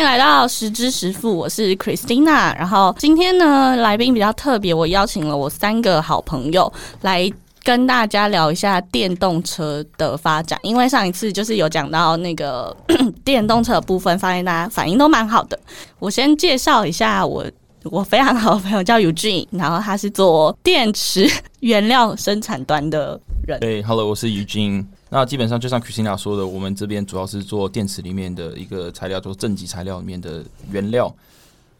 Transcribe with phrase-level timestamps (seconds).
[0.00, 2.56] 迎来到十之十富，我是 Christina。
[2.56, 7.30] 然后今天呢，来宾比较特别，我邀请了我三个好朋友来
[7.62, 10.58] 跟大家聊一下电动车的发展。
[10.62, 12.74] 因为上一次就是有讲到那个
[13.22, 15.58] 电动车的部分，发现大家反应都蛮好的。
[15.98, 17.44] 我先介绍一下我
[17.84, 21.30] 我非常好的朋友叫 Eugene，然后他是做电池
[21.60, 23.20] 原料生产端的
[23.50, 23.60] 人。
[23.60, 24.86] 对，Hello，我是 Eugene。
[25.08, 31.12] 那基本上就像 Christina 说的，我们这边主要是做电池里面的一个材料，做正极材料里面的原料。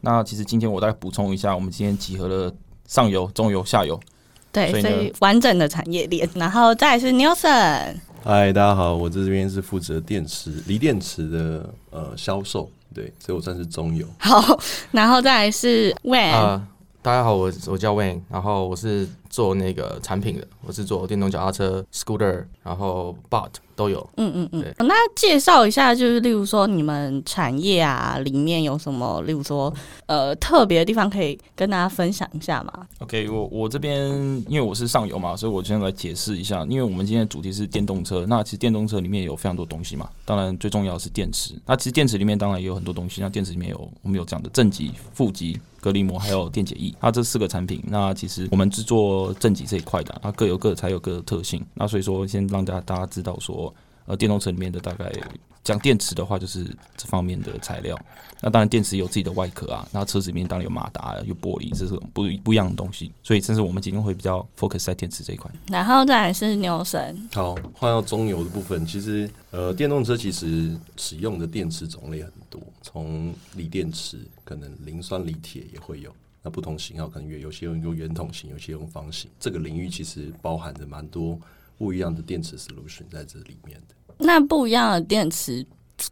[0.01, 2.53] 那其实今天我再补充一下，我们今天集合了
[2.87, 3.97] 上游、中游、下游，
[4.51, 6.27] 对，所以所以完整的产业链。
[6.35, 14.05] 然后再来是 Nelson，嗨，大家好，我这边是负责电池锂电池的呃销售，对，所以我算是中游。
[14.17, 14.59] 好，
[14.91, 16.67] 然后再来是 When，、啊、
[17.01, 24.07] 大家好，我我叫 Wayne，然后我是做那个产品的，我是做电动脚踏车、scooter，然后 bot 都有。
[24.17, 29.73] 嗯嗯嗯，那介绍一下，就是例如说你们产业啊里面有什么，例如说
[30.05, 34.11] 呃特别的地方可以跟大家分享一下吗？OK，我我这边
[34.47, 36.65] 因为我是上游嘛，所以我先来解释一下。
[36.65, 41.53] 因为我们今天的主题是电动车，那其实电动车里面有非常多东西嘛，当然最重要的是电池。
[41.65, 47.81] 那其实电池里面当然也有很多东西，那电池里面有我们有讲的正极、负极、隔离膜，还有电解液，它这四个产品。
[47.87, 48.83] 那其实我们是
[49.25, 51.65] 做正极这一块的，它各有各才有各的特性。
[51.73, 53.73] 那所以说，先让大家大家知道说，
[54.05, 55.11] 呃，电动车里面的大概
[55.63, 56.65] 讲电池的话，就是
[56.97, 57.95] 这方面的材料。
[58.41, 63.11] 那当然，电池有自己的外壳啊，那车子里面当然有马达、有玻璃，这是不不一样的东西。
[63.21, 65.51] 所以，这是我们今天会比较 focus 在电池这一块。
[65.67, 76.11] 然后再来是 Nelson，好，换到中游的部分，其实呃，电动车其实使用的电池种类很多，从锂电池，可能磷酸锂铁也会有。
[76.43, 79.29] 那不同型号可能有有些用用圆筒型，有些用方形。
[79.39, 81.39] 这个领域其实包含着蛮多
[81.77, 83.95] 不一样的电池 solution 在这里面的。
[84.17, 85.65] 那不一样的电池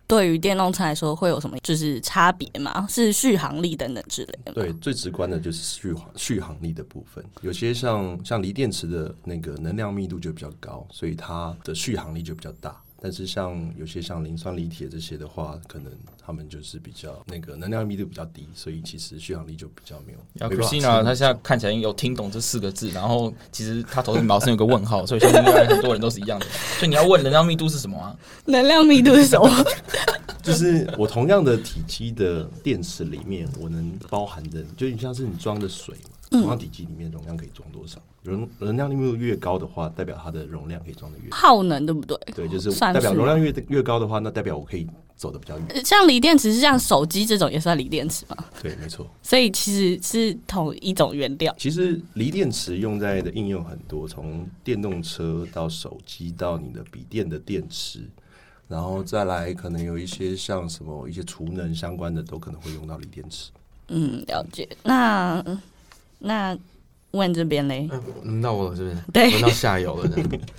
[0.05, 2.85] 对于电动车来说会有什么就是差别吗？
[2.87, 4.53] 是续航力等等之类的？
[4.53, 7.23] 对，最直观的就是续航续航力的部分。
[7.41, 12.79] 有些像像锂电池的那个能量密度就比较高，所以它的续航力就比较大。
[13.01, 20.19] 但是像有些像磷酸锂铁这些的话，可能他们就是比较那个能量密度比较低，所以其实续航力就比较没有。
[20.33, 26.45] 然后没办法 Christina 撑她现在看起来有听懂这四个字，然后其实他头顶毛上有个问号，所以相信应该很多人都是一样的。
[26.77, 28.15] 所以你要问能量密度是什么啊？
[28.45, 29.49] 能量密度是什么？
[30.43, 37.99] 就是我同样的体积的电池里面，我能包含的，就你像是你装的水嘛，同样体积里面容量可以装多少？
[38.23, 42.17] 容容量密度越高的话，代表它的容量可以装的越耗能对不对？
[42.35, 44.85] 对，就是代表容量越越高的话，那代表我可以
[45.15, 45.65] 走的比较远。
[45.69, 48.37] 呃像锂电池是像手机这种也算锂电池吗？
[48.61, 49.09] 对，没错。
[49.23, 51.55] 所以其实是同一种原料。
[51.57, 58.01] 其实锂电池用在的应用很多，从电动车到手机到你的笔电的电池，
[58.67, 63.49] 然后再来可能有一些像什么一些储能相关的，都可能会用到锂电池。
[63.87, 64.67] 嗯，了解。
[64.83, 65.43] 那
[66.19, 66.57] 那
[67.11, 67.89] 问这边嘞？
[67.91, 68.97] 嗯，轮到我了，是不是？
[69.11, 70.09] 对轮到下游了。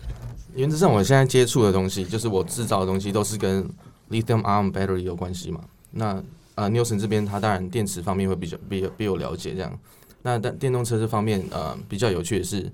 [0.55, 3.63] 原则上，我现在接触的东西，就是我制造的东西，都是跟
[4.11, 5.61] lithium ion battery 有关系嘛。
[5.93, 6.23] 那
[6.57, 9.79] 呃，Nielsen 这边他当然电池方面会比较比比我了解这样。
[10.23, 12.71] 那但电动车这方面，呃，比较有趣的是，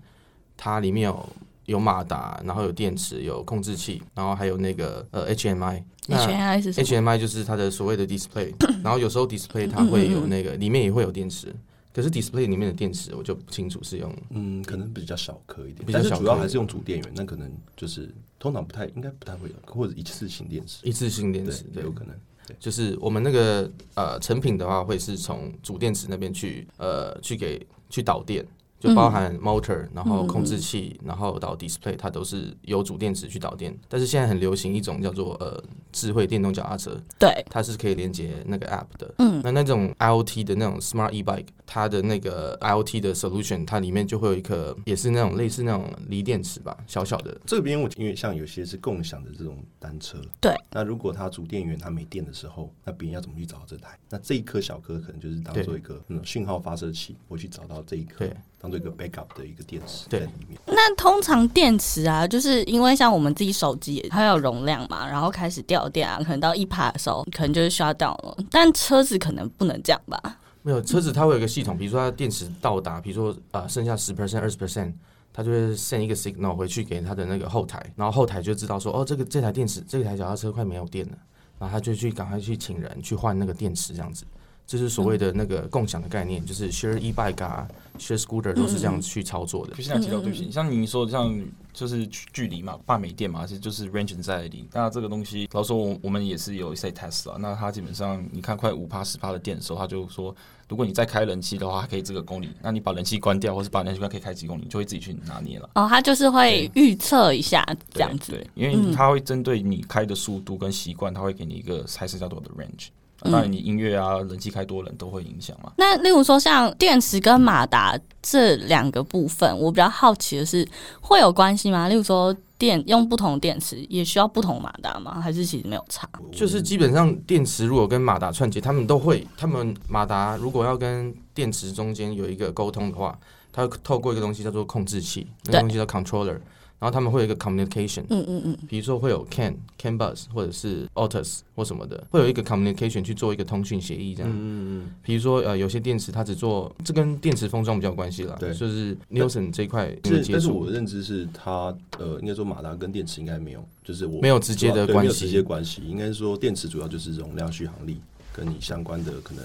[0.57, 1.29] 它里面有
[1.67, 5.83] 有马达，然后有电池，有控制器，然后还有那个呃 HMI。
[6.09, 11.55] 那 HMI 是什么？HMI 就是它的所谓的 display， 然后有时候 display 它会有那个里面也会有电池，
[11.97, 22.15] 可是 display 里面的电池我就不清楚是用嗯，可能比较小颗一点，比较小颗但是主要还是用主电源，那可能就是通常不太应该不太会有，或者一次性电池，一次性电池，，对有，可能。
[22.61, 28.47] 就是我们那个呃成品的话，会是从主电池那边去呃去给去导电，
[28.79, 33.77] 就包含 motor，然后控制器，然后到 display，它都是由主电池去导电。
[33.89, 39.15] 但是现在很流行一种叫做呃智慧电动脚踏车，对，它是可以连接那个 app 的。
[39.19, 47.37] 嗯，那那种 IoT 的那种 smart e bike，它的那个 IoT 的 solution，它里面就会有一颗也是那种类似那种锂电池吧，小小的。
[47.47, 53.99] 这边我因为像有些是共享的这种单车，对，那如果它主电源它没电的时候，那别人要怎么去找到这台？
[54.11, 60.59] 那这一颗小颗可能就是当做一个嗯讯号发射器，我去找到这一颗对，当做一个 backup 的一个电池对在里面。
[60.67, 68.37] 那通常电池啊，就是因为像我们自己手机它有容量嘛，然后开始掉电啊，可能到一趴的时候，可能就是需要掉了。
[68.51, 70.39] 但车子可能不能这样吧？
[70.63, 74.93] 没有车子，它会有一个系统，比如说它电池到达，比如说呃剩下十 percent、二十 percent，
[75.33, 81.19] 它就会 send 一个 signal 回去给它的那个后台，然后后台就知道说，哦，这个这台电池，这台脚踏车快没有电了，
[81.59, 84.25] 然后他就去赶快去请人去换那个电池这样子。
[84.67, 87.69] 这是所谓的那个共享的概念，就是 share e bike 啊
[87.99, 89.75] ，share scooter 都是这样去操作的。
[89.75, 91.41] 就像提到对不起，像你说的像
[91.73, 94.69] 就是距离嘛，半美店嘛，其实就是 range 在里。
[94.73, 97.37] 那这个东西，老实说我我们也是有一些 test 啊。
[97.39, 100.35] 那它基本上你看快五趴十趴的电的时候，它就说，
[100.69, 102.51] 如果你再开冷气的话，可以这个公里。
[102.61, 105.71] 那你把冷气关掉，或是把冷气关可以开几公里，你就会自己去拿捏了。
[105.77, 107.65] 哦，它就是会预测一下
[107.95, 108.33] 这样子。
[108.33, 112.89] 对，因为它会针对你开的速度跟习惯，它会给你一个还是叫做的 range。
[113.31, 115.73] 当然，你音乐啊，人气开多人都会影响嘛。
[115.77, 120.67] 那例如说，像电池跟马达这两个部分，我比较好奇的是，
[121.01, 121.89] 会有关系吗？
[121.89, 125.21] 例如说，电用不同电池也需要不同马达吗？
[125.21, 126.09] 还是其实没有差？
[126.33, 133.19] 就是基本上电池如果跟马达串接，他们都会，他们马达如果要跟电池中间有一个沟通的话，
[133.53, 136.39] 它透过一个东西叫做控制器，那个东西叫 controller。
[136.79, 144.31] 然后他们会有一个 communication，嗯嗯嗯，比如说会有 CAN、CAN bus 或者是 a u t u s 或什么的，会有一个 communication 去做一个通讯协议这样。
[144.31, 148.37] 嗯嗯嗯比如说呃，有些电池它只做，这跟电池封装比较有关系了。
[148.39, 155.83] 对就是 Nielsen 这一块是，接但是我，的认知是它呃，应该说马达跟电池应该没有，就是我没有直接的关系没有直接关系。
[155.89, 157.99] 应该说电池主要就是容量、续航力
[158.35, 159.45] 跟你相关的可能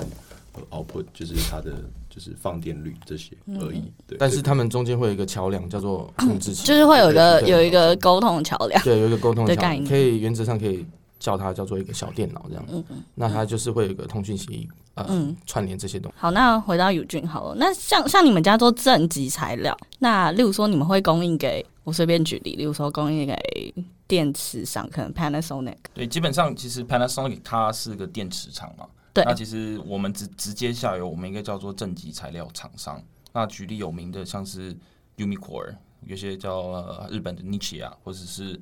[0.53, 1.73] 呃 output，就是它的
[2.13, 3.91] 就是放电率这些而已。
[4.05, 8.83] 对，但是他们中间会有一个桥梁叫做 控制器，就是会有一个有一个沟通桥梁。
[8.83, 10.85] 对，有一个沟通桥梁，的概念可以原则上可以
[11.17, 12.65] 叫它叫做一个小电脑这样。
[12.69, 15.35] 嗯嗯那它就是会有一个通讯协议，呃，嗯。
[15.45, 16.17] 串联这些东西。
[16.19, 17.55] 好，那回到友俊好了。
[17.57, 23.73] 那像像你们家做正极材料，那例如说你们会供应给我随便举例，例如说供应给
[24.07, 28.85] 电池上，可能 Panasonic，对，基本上其实 Panasonic 它是个电池厂嘛。
[29.13, 33.01] 对那其实我们直直接下游，我们应该叫做正极材料厂商。
[33.33, 34.75] 那举例有名的，像是
[35.17, 35.75] Umicore，
[36.05, 38.53] 有些叫、呃、日本的 Nichi 啊，或者是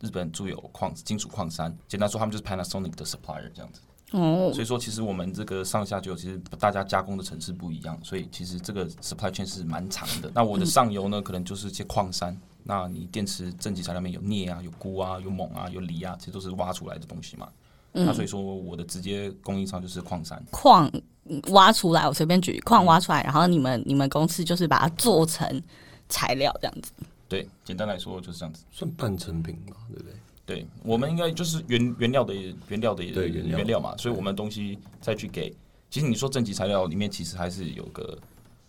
[0.00, 1.76] 日本住有矿金属矿山。
[1.88, 3.80] 简单说，他们就是 Panasonic 的 supplier 这样子。
[4.12, 10.30] 哦，所以说，其实我们这个上下游其实大家加工的层次不一样，所以其实这个 supply chain 是蛮长的。
[10.34, 12.36] 那我的上游呢，可能就是一些矿山。
[12.62, 17.48] 那你电池正极材料里面有镍啊、有钴啊、有锰啊、有锂啊，这些都是挖出来的东西嘛。
[17.96, 20.42] 那所以说，我的直接供应商就是矿山。
[20.50, 20.90] 矿
[21.52, 25.62] 挖出来，我随便举矿挖出来，然后你们你们公司就是把它做成
[26.08, 26.92] 材料这样子。
[27.28, 28.64] 对，简单来说就是这样子。
[28.70, 30.12] 算半成品嘛，对不对？
[30.44, 32.34] 对，我们应该就是原原料的
[32.68, 33.14] 原料的原
[33.48, 35.54] 料原料嘛，所以我们东西再去给。
[35.88, 38.18] 其实你说正极材料里面，其实还是有个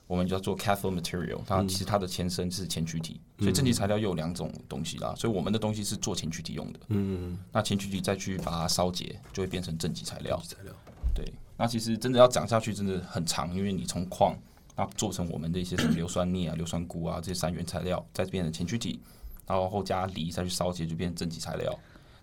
[0.08, 5.14] 我们叫做 cathode material，它其实它的前身是前驱体，所以正极材料又有两种东西啦。
[5.18, 10.40] 所以我们的东西是做前驱体用的，嗯，那前驱体再去把它烧结，就会变成正极材料。
[10.48, 10.74] 材料
[11.16, 11.26] 对，
[11.58, 14.36] 那其实真的要讲下去，真的很长，因为你从矿
[14.76, 19.00] 那做成我们的一些什么硫酸镍啊、硫酸钴啊这些三元材料，再变成前驱体，
[19.48, 21.74] 然后后加锂再去烧结，就变成正极材料。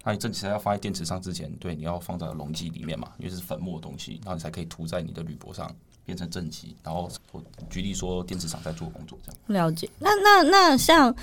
[0.04, 6.74] 那你正极材料放在电池上之前，对，你要放在溶剂里面嘛，因为是粉末的东西，然后你才可以涂在你的铝箔上，变成正极。
[6.82, 9.64] 然后我举例说，电池厂在做工作这样。
[9.64, 9.88] 了解。
[9.98, 11.14] 那那那像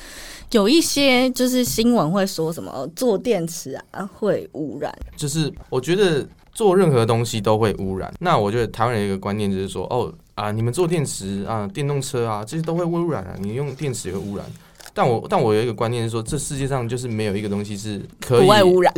[0.51, 8.13] 有一些就是新闻会说什么做电池啊会污染，就是我觉得做任何东西都会污染。
[8.19, 14.45] 那我觉得台湾人一个观念就是说，哦啊，你们做电池啊、电动车啊，这些都会污染啊，你用电池也会污染。
[14.93, 18.93] 但我但我有一个观念是说，这世界上就是没有一个东西是可以不会污染。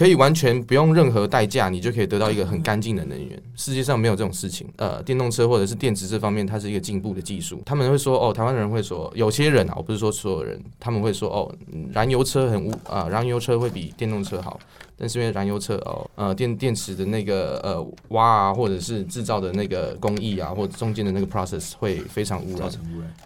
[0.00, 3.38] 可以完全不用任何代价，你就可以得到一个很干净的能源。
[3.54, 4.66] 世界上没有这种事情。
[4.76, 7.60] 呃，电动车或者是电池这方面，它是一个进步的技术。
[7.66, 14.58] 他们会说，哦，台湾人会说，有些人啊，我不是说所有人，他们会说，哦，嗯燃油车很污啊、燃油车会比电动车好。
[14.96, 22.70] 但是因为燃油车哦，呃，电电池的那个呃挖啊，或者是制造的那个工艺啊，或者中间的那个 process 会非常污染。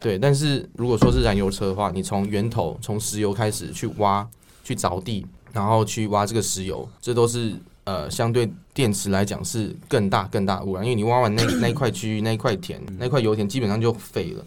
[0.01, 4.29] 对，但是如果说是燃油车的话，你从源头从石油开始去挖、
[4.65, 14.45] 去凿地，然后去挖这个石油，这都是呃相对电池来讲是更大更大污染，因为你挖完那 那一块区域那一块田那块油田基本上就废了，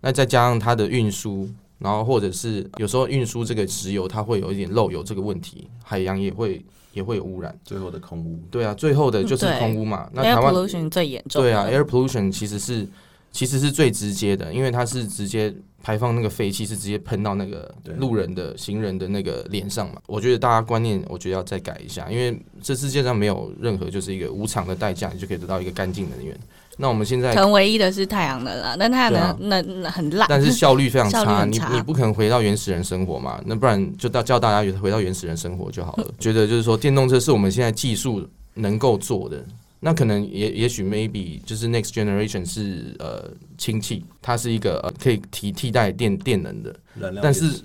[0.00, 1.48] 那再加上它的运输。
[1.78, 7.54] 然后或者是有时候运输这个石油，它会有一点漏油这个问题，海洋也会也会有污染。
[7.66, 10.08] 最后的空污，对啊，最后的就是空污嘛。
[10.14, 11.42] 那台湾 pollution 最严重。
[11.42, 12.88] 对啊，air pollution 其实是
[13.30, 15.54] 其实是最直接的，因为它是直接
[15.86, 20.00] 排放那个废气，是直接喷到那个路人的、行人的那个脸上嘛。
[20.08, 26.36] 我觉得大家观念，我觉得要再改一下，因为这世界上没有任何就是一个无偿的代价，你就可以得到一个干净能源。
[26.76, 30.26] 那我们现在可，能唯一的是太阳能了，但太阳能那那很烂。
[30.28, 33.40] 但是效率非常差，你你不可能回到原始人生活嘛？
[33.46, 36.08] 那不然就到叫大家回到原始人生活就好了。
[36.18, 39.40] 觉得就是说，电动车是我们现在技术能够做的。
[39.86, 46.74] 那可能也也许 maybe 就是 next generation 是呃氢气，它是一个呃可以替替代电电能的，
[47.22, 47.62] 但是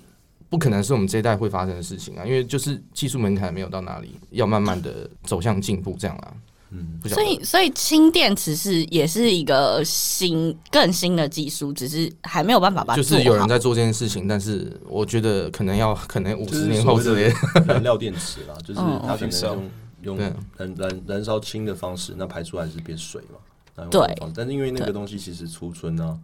[0.47, 6.33] 不可能是我们这一代会发生的事情啊，因为就是技术门槛没有到哪里，要慢慢的走向进步这样啦。
[6.69, 17.35] 嗯，所以，所以氢电池是也是一个新更新的技术，只是还没有办法把它就是有人在做这件事情，但是我觉得可能要可能五十年后之类的。
[17.67, 19.69] 燃料电池啦，就是嗯它可能用
[20.03, 20.35] 用燃
[20.77, 23.37] 燃燃烧氢的方式，那排出来是变水嘛？
[23.75, 26.17] 那用对但是因为那个东西其实储存啊，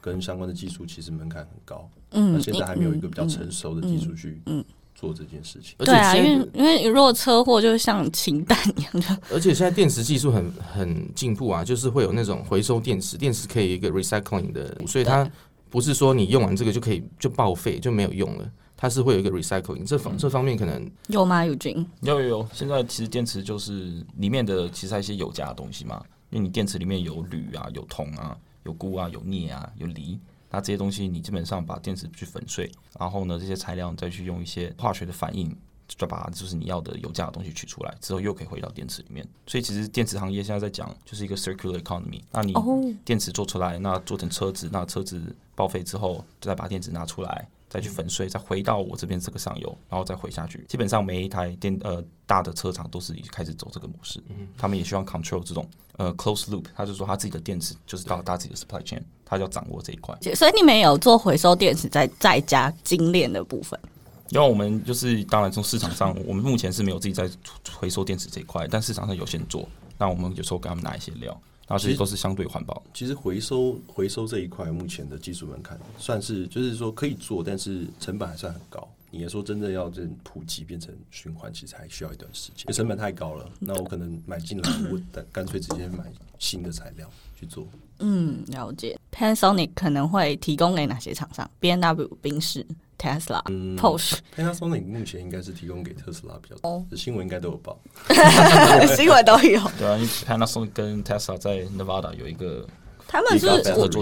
[0.00, 5.74] 跟相关的技术其实门槛很高，嗯那现在还没有一个比较嗯成熟的技术去嗯做这件事情。
[5.78, 8.92] 而且对啊，因为因为如果车祸就像氢弹一样。
[9.00, 15.28] 的， 而且现在电池技术很很进步啊，就是会有那种回收电池，电池可以一个 recycling 的，所以它
[15.70, 18.48] 不是说你用完这个就可以就报废就没有用了，
[18.82, 19.86] 它是会有一个 recycling。
[19.86, 21.44] 这方这方面可能有吗？
[21.44, 21.86] 有菌？
[22.00, 30.18] 有有有，现在其实电池就是里面的其实还有一些有价的东西嘛，因为你电池里面有铝啊、有铜啊、有钴啊、有镍啊、有锂，
[30.50, 35.56] 那这些东西你基本上把电池去粉碎，然后呢这些材料你再去用一些化学的反应。
[35.88, 39.26] 就把就是你要的有价的东西取出来之后，又可以回到电池里面。
[39.46, 42.22] 所以其实电池行业现在在讲就是一个 circular economy。
[42.30, 45.20] 那你哦，电池做出来，那做成车子，那车子
[45.54, 50.62] 报废之后，就再把电池拿出来，再去粉碎，再回到我这边这个上游，然后再回下去。
[50.68, 54.22] 基本上每一台电呃大的车厂都是开始走这个模式，
[54.58, 60.14] 他们也希望 control 这种呃 close loop，他就说他自己的电池就是到他自己的 supply chain，他就要掌握这一块。
[60.34, 63.80] 所以你们有做回收电池再再加精炼的部分。
[64.28, 67.26] 因为我们就是当然从市场上，我们目前是没有自己在
[67.74, 71.38] 回收电池这一块，但市场上有些人做，那我们有时候给他们拿一些料，
[71.68, 72.82] 然后这些都是相对环保。
[72.92, 78.86] 其实回收回收这一块，目前的技术门槛算是就是说可以做，但是成本还算很高。
[79.10, 83.46] 你也说真的要这普及变成循环，其实还需要一段时间，因为成本太高了。
[83.58, 87.10] 那我可能买进来，我干干脆直接买新的材料
[87.42, 87.66] 去做。
[87.98, 88.96] 嗯，了解。
[89.12, 92.64] Panasonic 可能会提供给哪些厂商？B N W、宾士、
[92.98, 94.18] Tesla、嗯 Porsche。
[94.36, 97.78] Panasonic 目前应该是提供给特斯拉比较多，这新闻应该都有报。
[98.96, 99.60] 新闻都有。
[99.76, 102.66] 对啊，因为 Panasonic 跟 Tesla 在 Nevada 有一个
[103.08, 103.46] 他们是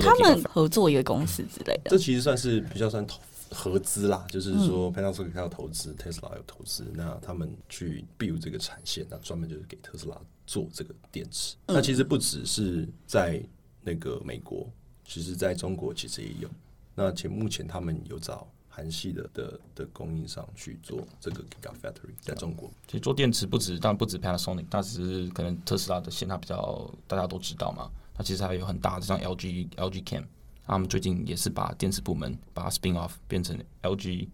[0.00, 1.90] 他们合作一个公司之类的。
[1.90, 3.18] 这其实算是比较算投
[3.50, 10.16] 合资啦，就是嗯说 Panasonic 它有投资，Tesla 有投资，那他们去 build 这个产线，那专门就是给特斯拉
[10.46, 11.56] 做这个电池。
[11.66, 13.42] 嗯那其实不只是在
[13.82, 14.68] 那个美国，
[15.04, 16.48] 其实在中国其实也有。
[16.94, 22.70] 那且目前他们有找韩系的的的供应商去做这个 Gigafactory 在中国。
[22.86, 27.90] 其实做电池不止，但不止 Panasonic，但只是可能特斯拉的线它比较大家都知道嘛。
[28.14, 30.24] 它其实还有很大的，像 LG LG Chem，
[30.66, 34.28] 他们最近也是把电池部门把它 spin off 变成 LG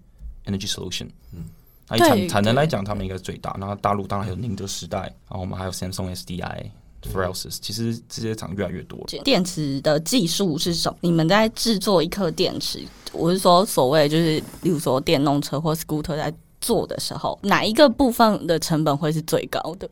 [0.45, 1.09] Energy Solution。
[1.33, 1.45] 嗯，
[1.88, 3.56] 那以产产能来讲，他们应该是最大。
[3.59, 6.71] 那大陆当然还有宁德时代，然后我们还有 Samsung SDI、
[7.02, 9.06] f r e l s i s 其实这些厂越来越多了。
[9.25, 10.99] 电池的技术是什么？
[11.00, 19.88] 你们在制作一颗电池，我是说所谓就是，例如说电动车或 scooter 在做的时候，哪一个部分的成本会是最高的？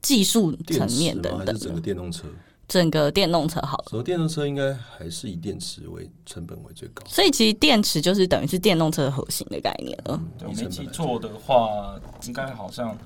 [0.00, 0.86] 技术层？
[0.92, 2.28] 面等等还是整个，电动车？
[2.68, 3.84] 整个电动车好了。
[3.88, 7.04] 所以电动车应该还是以电池为成本为最高。
[7.06, 10.20] 所以其实电池就是等于是电动车的核心的概念了。
[10.38, 12.96] 对我没记错的话，应该好像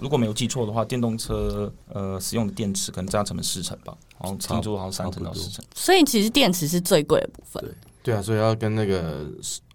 [0.00, 5.64] 如果没有记错的话，电动车呃使用的电池可能占成本四成吧，然后听说好像三成到四成。
[5.74, 7.62] 所以其实电池是最贵的部分。
[7.62, 9.24] 对对啊，所以要跟那个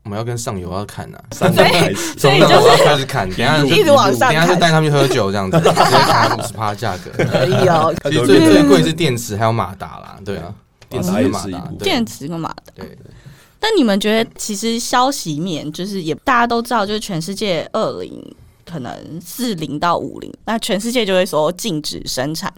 [0.07, 7.11] 我们要跟上游要砍呐、 啊，所以从那就要开始砍，等一下就 一直往上等一下就砍带他们去喝酒这样子， 直接砍五十趴价格。
[7.25, 10.53] 可以哦，其实最最贵是电池还有马达啦，对啊，
[10.87, 12.63] 电池马达电池跟马达。
[12.73, 12.97] 对，
[13.59, 18.35] 但你们觉得，其实消息面就是也大家都知道，就是全世界二零
[18.65, 22.53] 可能四零到五零，那全世界就会说禁止生产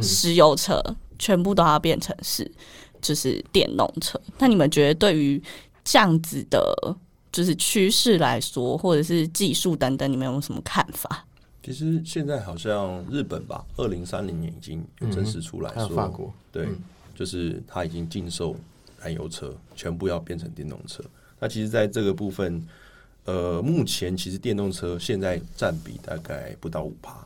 [0.00, 0.80] 石油车，
[1.18, 2.48] 全部都要变成是
[3.00, 4.20] 就是电动车。
[4.38, 5.42] 那你们觉得对于
[5.86, 6.96] 这样子的，
[7.30, 11.24] 就是趋势来说，或者是技术等等，你们有什么看法？
[11.62, 16.68] 其实现在好像日本吧，二零三零年已经有正式出来还有说，法国，对，
[17.14, 18.56] 就是它已经禁售
[19.00, 21.04] 燃油车，全部要变成电动车。
[21.38, 22.66] 那其实，在这个部分，
[23.24, 27.24] 呃，目前其实电动车现在占比大概不到五趴。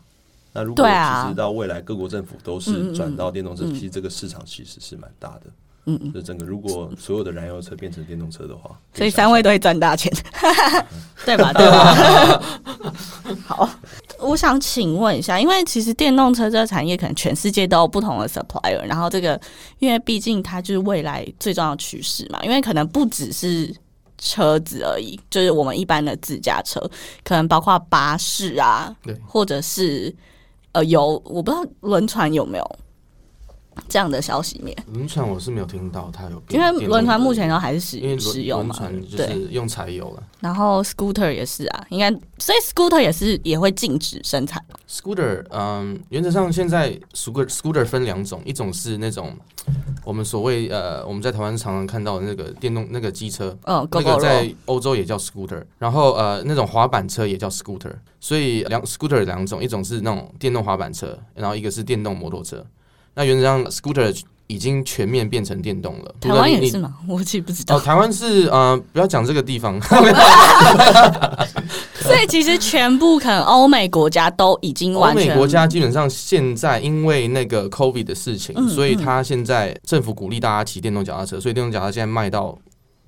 [0.53, 5.47] 那如果其实到未来各国政府都是嗯转到电动车，嗯其实这个市场其实是蛮大的。
[5.87, 10.13] 嗯嗯，就整个如果所有的燃油车变成电动车的话，所以三位都会赚大钱，
[11.25, 11.53] 对吧？
[11.57, 12.43] 对吧？
[13.47, 13.69] 好，
[14.19, 19.41] 我想请问一下，因为其实电动车这个产业可能全世界都有不同的 supplier，然后这个
[19.79, 23.75] 因为毕竟它就是未来最重要的趋势嘛，因为可能不只是
[24.19, 26.79] 车子而已，就是我们一般的自驾车，
[27.25, 30.15] 可能包括巴士啊，对或者是
[30.73, 32.79] 呃有我不知道轮船有没有。
[33.89, 34.77] 这样的消息面？
[34.93, 39.27] 轮船我是没有听到它有因为轮船目前都还是因为轮使使用嘛，轮船就对。
[39.27, 40.23] 是用柴油了。
[40.41, 44.65] 然后 scooter 也是啊，应该所以 scooter 也是也会禁止生产。
[44.89, 49.37] Scooter，嗯，原则上现在 scooter scooter 分两种，一种是那种
[50.05, 62.65] 我们所谓呃我们在台湾常常看到的那个电动那个机车，嗯那个在欧洲也叫 scooter，然后呃那种滑板车也叫 scooter，所以两 scooter 有两种，一种是那种电动滑板车，然后一个是电动摩托车。
[63.15, 64.15] 那原则上 scooter
[64.47, 66.93] 已经全面变成电动了，台湾也是吗？
[67.09, 67.81] 我其实不知道哦，。
[67.81, 69.79] 台湾是呃，不要讲这个地方，
[72.01, 82.57] 所以其实全部可能欧美国家都已经欧完全美国家基本上现在因为那个 COVID 的事情，嗯所以他现在政府鼓励大家骑电动脚踏车，所以电动脚踏车现在卖到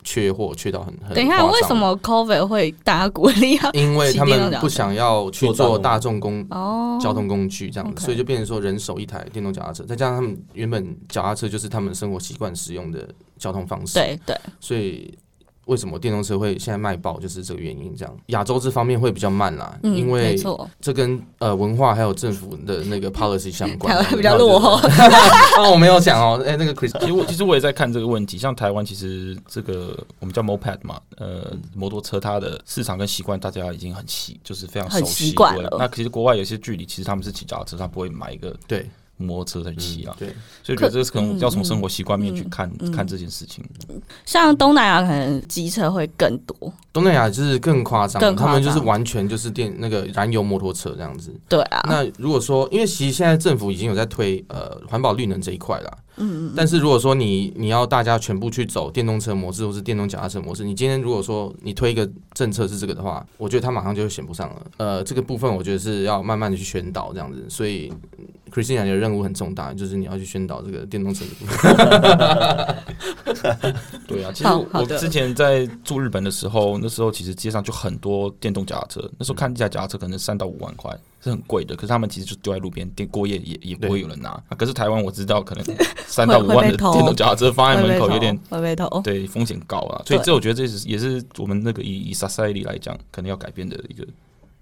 [0.04, 1.14] 缺货，缺到很很。
[1.14, 1.75] 等一下，为什？
[1.75, 3.71] 么 COVID 会大家鼓励啊？
[3.75, 6.99] 因为他们不想要去做大众公哦。
[7.00, 15.12] 交通工具这样子，所以就变成说人手一台电动脚踏车，再加上他们原本脚踏车就是他们生活习惯使用的交通方式，，对对，所以
[15.66, 17.95] 为什么电动车会现在卖爆，就是这个原因。
[17.97, 23.95] 这样，亚洲这方面会比较慢啦，嗯，因为没错，这跟呃文化还有政府的那个 policy 相关。
[23.95, 24.76] 台湾比较落后。
[25.59, 40.28] 哦，我没有讲哦， 哎、那个 Chris，其实我其实我也在看这个问题，像台湾其实这个我们叫 moped 嘛，呃，摩托车它的市场跟习惯大家已经很习，就是非常熟很悉习惯了那其实国外有些距离，其实他们是骑脚踏车，他不会买一个对摩托车在骑啊，对，
[40.62, 43.64] 所以我觉得这是可能要从嗯生活习惯面去嗯看、嗯看这件事情。
[44.25, 51.33] 像东南亚可能机车会更多，东南亚就是更夸张，他们就是完全就是电那个燃油摩托车这样子。
[51.49, 64.66] 对啊，那如果说，因为其实现在政府已经有在推呃环保绿能这一块啦，嗯嗯但是如果说你你要大家全部去走电动车模式或是电动脚踏车模式，你今天如果说你推一个政策是这个的话，我觉得他马上就会选不上了。
[64.78, 71.75] 呃，这个部分我觉得是要慢慢的去宣导这样子，所以嗯 Christina 你的任务很重大，就是你要去宣导这个电动车的部分。
[74.06, 81.75] 对啊，其实我之前在住日本的时候，那时候其实街上就很多电动脚踏车，那时候看一台脚踏车可能三到五万块，是很贵的。
[81.75, 84.28] 可是他们其实就丢在路边，电过夜也也不会有人拿。
[84.30, 85.64] 啊可是台湾我知道，可能
[86.06, 89.00] 三到五万的电动脚踏车放在门口有点会被偷。
[89.02, 94.06] 对风险高啊，所以这我觉得这是也是我们那个以以 society 来讲，可能要改变的一个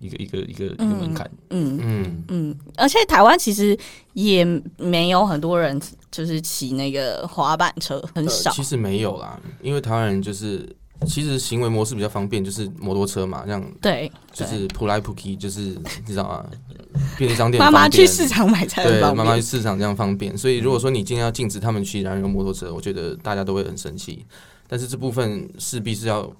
[0.00, 1.30] 一个一个一个一个门槛。
[1.50, 3.78] 嗯嗯，嗯，而且台湾其实
[4.14, 4.44] 也
[4.76, 5.80] 没有很多人
[6.10, 8.56] 就是骑那个滑板车，很少呃。
[8.56, 10.68] 其实没有啦，因为台湾人就是
[11.06, 16.46] 其实行为模式比较方便，就是摩托车嘛，这样对，就是普来普去，就是你知道吗？
[17.16, 19.42] 便利商店妈妈去市场买菜对，方妈妈去。
[19.42, 24.26] 市场这样方便，所以如果说你今天要禁止他们骑燃油摩托车，我觉得大家都会很生气。
[24.66, 26.30] 但是这部分势必是要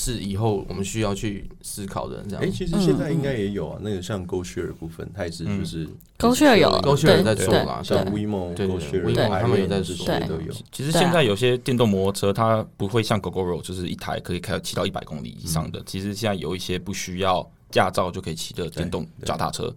[0.00, 2.48] 是以后我们需要去思考的，这样哎、。
[2.48, 10.52] 其实现在应该也有啊，那个像 Go Share 的部分，它也是嗯就是 Go Share 有高血有在做啦，像对 WeMo、对 Go 对 Share、他们也在这说些都有。
[10.70, 15.82] 其实现在有些电动摩托车，它不会像 GoGoRo，就是一台可以开骑到一百公里以上的。
[15.84, 19.74] 其实现在有一些不需要驾照就可以骑的电动脚踏车，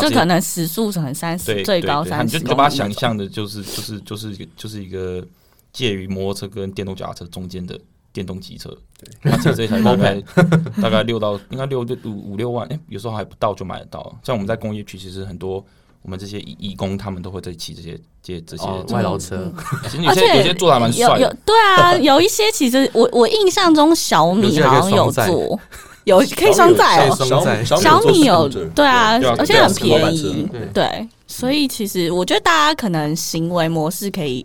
[0.00, 2.36] 就可能时速可能三十，对最高三十。
[2.36, 5.24] 你就就把它想象的就是就是就是就是一个
[5.72, 7.78] 介于摩托车跟电动脚踏车中间的
[8.14, 8.70] 电动机车。
[8.98, 10.18] 对，它其实这台大概
[10.80, 14.00] 大概六到应该六六五五六万，哎、有时候还不到就买得到。
[14.22, 15.62] 像我们在工业区，其实很多
[16.00, 21.36] 我们这些义义工他们都会在骑这些这些这些哦，外劳车，其实有而且些有些做的还蛮帅的。
[21.44, 25.60] 对啊， 有一些其实我我印象中小米好像有做，
[26.04, 27.16] 有可以双载哦。
[27.64, 30.48] 小小米有对啊而且很便宜。
[30.52, 34.44] 对，对，所以其实我觉得大家可能行为模式可以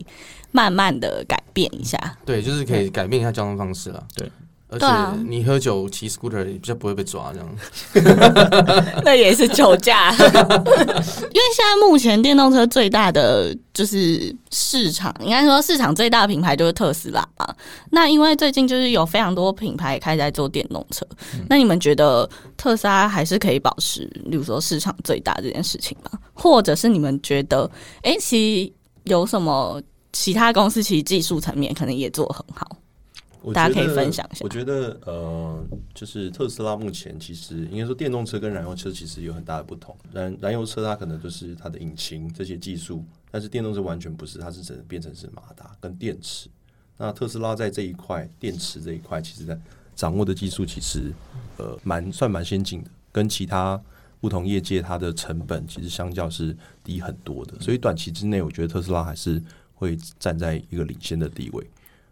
[0.52, 1.98] 慢慢的改变一下。
[2.26, 4.04] 对，就是可以改变一下交通方式了。
[4.16, 4.32] 对，
[4.70, 4.86] 而且
[5.28, 7.50] 你喝酒骑 scooter 比较不会被抓，这样。
[9.04, 17.48] 那也是酒驾， 因为现在目前电动车最大的就是市场，应该说市场最大的品牌就是特斯拉嘛。
[17.92, 21.06] 那因为最近就是有非常多品牌开始在做电动车，
[21.50, 26.12] 那你们觉得特斯拉还是可以保持，例如说市场最大这件事情吗？
[26.34, 27.70] 或者是你们觉得，
[28.04, 28.74] 哎、其实
[29.06, 32.78] 有什么其他公司其实技术层面可能也做得很好？
[33.54, 39.96] 大家可以分享一下我觉得呃，就是特斯拉目前其实应该说电动车跟燃油车其实有很大的不同。
[40.12, 46.50] 燃燃油车它可能就是它的引擎这些技术，但是电动车完全不是，它是整个变成是马达跟电池。
[46.98, 49.58] 那特斯拉在这一块电池这一块，其实在
[49.96, 51.14] 掌握的技术其实
[51.56, 53.82] 呃蛮算蛮先进的，跟其他
[54.20, 57.58] 不同业界它的成本其实相较是低很多的。
[57.62, 59.42] 所以短期之内，我觉得特斯拉还是
[59.80, 61.66] 会站在一个领先的地位。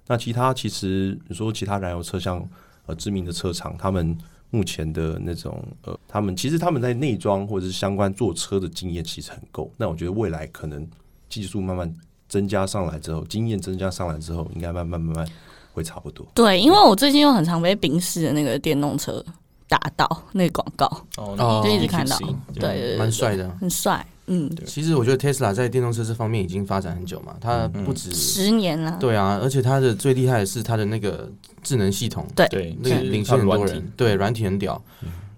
[0.07, 2.43] 那其他其实你说其他燃油车像
[2.85, 4.17] 呃知名的车厂，他们
[4.49, 9.69] 目前的那种呃，他们其实他们在内装或者是相关做车的经验其实很够。
[9.75, 10.87] 那我觉得未来可能
[11.27, 11.93] 技术慢慢
[12.29, 15.27] 增加上来之后，经验增加上来之后，应该慢慢慢慢
[15.73, 16.25] 会差不多。
[16.33, 19.21] 对，因为我最近又很常被宾士的那个电动车
[19.67, 20.85] 打到那个广告，
[21.17, 22.17] 哦哦就一直看到
[22.55, 23.49] 对，蛮帅的。
[23.59, 31.31] 很帅，嗯，其实我觉得 Tesla 在电动车这方面已经发展很久嘛，它不止十年了，对啊，而且它的最厉害的是它的那个
[31.63, 32.47] 智能系统，对。
[32.49, 34.81] 对，那个领先很多人，对，软体很屌。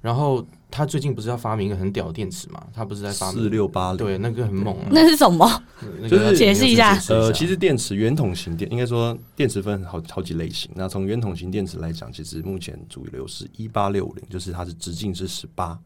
[0.02, 2.64] 然后他最近不是要发明一个很屌的电池嘛？
[2.74, 4.88] 他不是在发明四六八零，对，那个很猛啊。
[4.92, 5.46] 那是什么？
[6.02, 6.98] 那个就是解释一下。
[7.10, 10.72] 呃，其实电池圆筒型电应该说电池分好好几类型。
[10.74, 15.78] 那从圆筒型电池来讲，其实目前主流是一八六零，就是它的直径是十八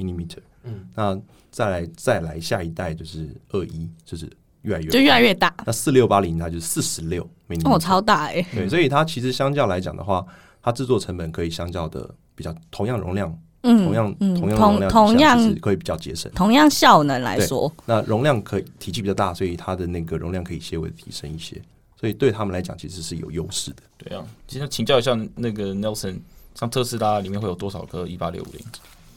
[0.00, 0.38] millimeter。
[0.64, 1.18] 嗯，那
[1.50, 4.30] 再来再来下一代就是二一，就是
[4.62, 7.74] 越来越就越来越大，那四六八零它就是四十六 millimeter。
[7.74, 10.24] 哦，超大哎，对，所以它其实相较来讲的话，
[10.62, 16.30] 它制作成本可以相较的比较同样容量，嗯，同样嗯同样容同量同样可以比较节省。
[16.32, 21.60] 同样效能来说，那容量可以体积比较大，所以它的那个容量可以些微提升一些，
[21.98, 23.82] 所以对他们来讲其实是有优势的。
[23.96, 26.18] 对啊，其实请教一下那个 Nelson，
[26.54, 28.60] 像特斯拉里面会有多少颗一八六五零？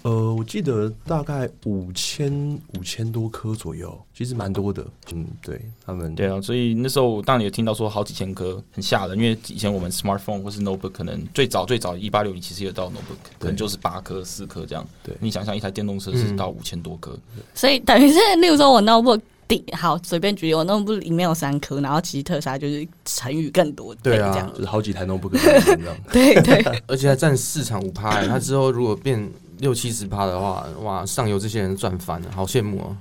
[0.04, 4.86] 呃，我记得大概五千五千多颗左右，其实蛮多的。
[5.14, 9.18] 嗯，对他们，对啊，所以那时候当然也听到说好几千颗，很吓人。
[9.18, 14.86] 因为以前我们 smartphone 或是 notebook 可能最早最早一八六零其实也到 notebook，可能就是八颗四颗这样。
[15.04, 17.18] 对你想想一台电动车是到五千多颗，
[17.56, 25.96] 所以等于是，例如说我 notebook 底好随便举例，我 notebook 里面有三颗，然后其实特斯拉就是成语更多对啊这样，就是好几台 notebook 这样。
[26.12, 29.32] 对对，而且还占市场五趴、欸，它之后如果变
[29.64, 32.98] 六七十趴的话，哇，上游这些人赚翻了，好羡慕哦、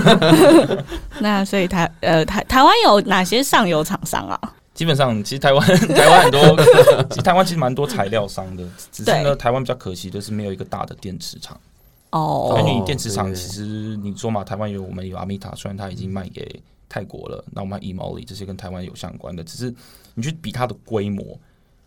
[1.18, 4.38] 那所以台呃台台湾有哪些上游厂商啊？
[4.74, 6.40] 基本上其实台湾 台湾很多，
[7.10, 11.58] 其实台湾其实蛮多材料商的，只是呢台湾比较可惜的是没有一个大的电池厂。
[12.10, 12.54] 哦。
[12.58, 13.62] 因为你电池厂其实
[13.96, 19.74] 你说嘛，台湾有我们有阿米塔，虽然它已经卖给泰国了，那我们 e o l i 这些跟台湾有相关的，只是
[20.14, 21.38] 你去比它的规模，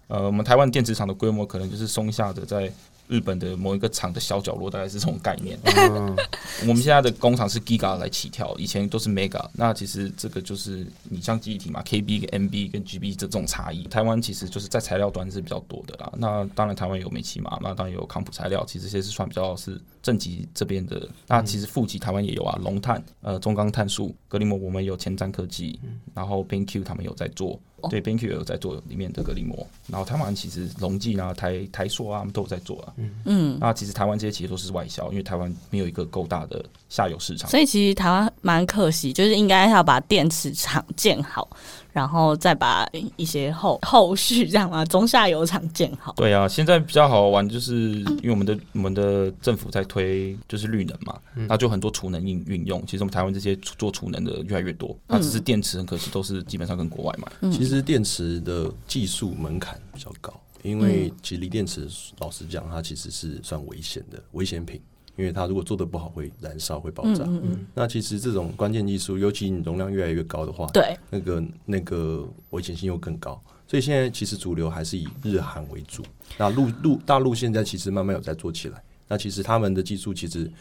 [0.08, 2.71] 呃，我们台湾电池厂的规模可能就是松下的在
[3.08, 5.58] 日本的某一个厂的小角落，大概是这种概念。
[5.63, 6.15] 嗯，
[6.68, 9.48] 我们现在的工厂是 Giga 来起跳，以前都是 Mega。
[9.54, 13.84] 那其实这个就是你像记忆体嘛，KB 跟 MB 跟 GB 这种差异。
[13.84, 16.12] 台湾其实就是在材料端是比较多的啦。
[16.18, 21.08] 那当然台湾有美骑马，那当然有康普材料，其实这些是算比较是正极这边的。
[21.28, 25.80] 那其实负极台湾也有啊，龙碳、呃中钢碳素、格林膜，我们有前瞻科技，
[26.13, 27.60] 然后 BenQ 他们有在做。
[27.89, 32.93] 对 b a n q 有在做里面的隔离膜，然后台湾其实龙记啊、台台塑啊，他们都有在做啊。
[33.26, 37.50] 嗯，那其实台湾这些企业都是外销，因为台湾没有一个够大的下游市场。
[37.50, 41.50] 所以其实台湾蛮可惜，就是应该要把电池厂建好，
[41.95, 46.12] 然后再把一些后后续这样嘛中下游厂建好。
[46.17, 52.86] 对啊，现在比较好玩，就是因为我们的我们的政府在推就是绿能嘛，那就很多储能运运用。
[52.86, 57.49] 其实我们台湾这些做储能的越来越多，那只是电池很可惜都是基本上跟国外买。
[57.49, 61.88] 其实电池的技术门槛比较高，因为其实锂电池
[62.19, 64.81] 老实讲，它其实是算危险的危险品，
[65.15, 67.23] 因为它如果做的不好会燃烧会爆炸。
[67.28, 73.41] 嗯那其实这种关键技术，尤其你容量越来越高的话，对，那个那个危险性又更高。
[73.67, 76.04] 所以现在其实主流还是以日韩为主。
[76.38, 78.84] 那陆陆大陆现在其实慢慢有在做起来。
[79.08, 80.51] 那其实他们的技术其实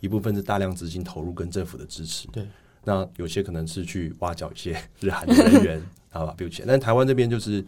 [0.00, 2.26] 一部分是大量资金投入跟政府的支持。
[2.28, 2.46] 对。
[2.86, 6.64] 那有些可能是去挖角一些 日韩的人员， 好吧，不钱。
[6.68, 7.64] 但台湾这边就是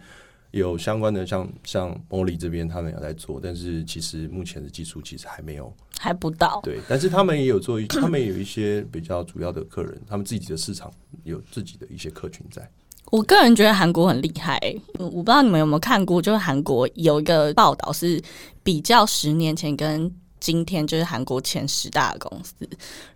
[0.56, 6.60] 有相关的像，像玻璃这边他们有在做，但是其实目前的技术其实还没有还不到。
[6.62, 10.90] 对，但是他们也有做一，他们有一些比较主要的客人，他们自己的市场
[11.24, 12.68] 有自己的一些客群在。
[13.12, 14.58] 我个人觉得韩国很厉害、
[14.98, 18.20] 嗯我不知道你们有没有看过，就是韩国有一个报道是
[18.64, 22.54] 比较十年前跟今天，就是韩国前十大的公司，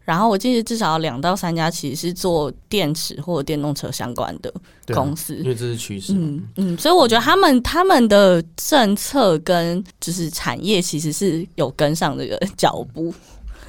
[0.04, 4.52] 然后我记得至少两到三家其实是做电池或者电动车相关的
[4.94, 5.36] 公司。
[5.36, 6.14] 因为这是趋势。
[6.14, 13.12] 嗯嗯，所以我觉得他们他们的政策跟就是产业其实是有跟上这个脚步。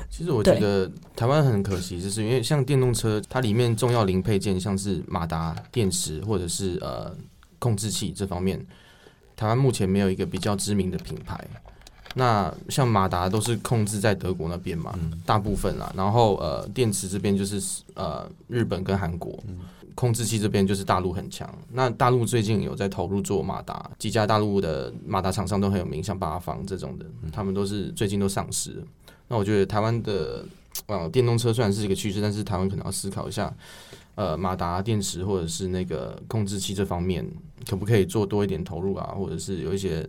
[0.09, 7.15] 其实我觉得台湾很可惜，就是因为像电动车，它里面重要零配件像是马达、电池或者是呃
[7.59, 8.59] 控制器这方面，
[9.35, 11.39] 台湾目前没有一个比较知名的品牌。
[12.15, 14.93] 那像马达都是控制在德国那边嘛，
[15.25, 15.91] 大部分啦。
[15.95, 19.41] 然后呃电池这边就是呃日本跟韩国，
[19.95, 21.49] 控制器这边就是大陆很强。
[21.71, 28.83] 那大陆最近有在投入做马达，几家大陆的马达厂商都很有名，像八方这种的，他们都是最近都上市了。
[29.27, 30.43] 那我觉得台湾的
[30.87, 33.53] 呃电动车虽然是一个趋势，但是台湾可能要思考一下，
[34.15, 37.25] 呃马达、电池或者是那个控制器这方面，
[37.69, 40.05] 可不可以做多一点投入啊，或者是有一些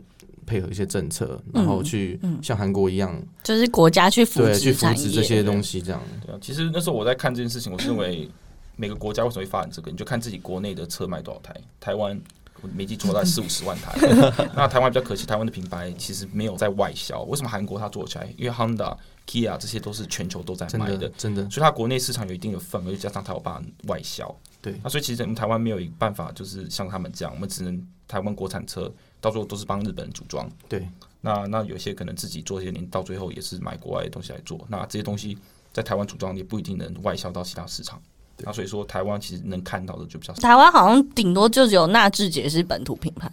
[0.47, 6.01] 配合一些政策，然后去像韩国一样，就是国家去扶对，去持产业，扶持这些东西，这样。
[6.25, 8.29] 对啊，其实那时候我在看这件事情，我是认为
[8.77, 9.91] 每个国家为什么会发展这个？
[9.91, 11.55] 你就看自己国内的车卖多少台。
[11.81, 12.21] 台湾
[12.61, 13.93] 我没记错，在四五十万台。
[14.55, 17.23] 那台湾比较可惜，台湾的品牌其实没有在外销。
[17.23, 18.33] 为什么韩国它做起来？
[18.37, 24.35] 因为 Honda、Kia 这些都是全球都在真卖的真的，所以它国内市场有一定的份额，加上它有办法外销。
[24.61, 30.47] 对那所以其实我们台湾没有一个办法，就是像他们这样，我们只能台湾国产车到最后都是帮日本人组装。
[30.69, 30.87] 对，
[31.23, 34.61] 那那有些可能自己做一些年，到最后也是买国外的东西来做。
[34.69, 35.39] 那这些东西
[35.73, 37.99] 在台湾组装也不一定能外销到其他市场。
[38.45, 40.41] 那所以说，台湾其实能看到的就比较少。
[40.41, 43.31] 台湾好像顶多就只有纳智捷是本土品牌，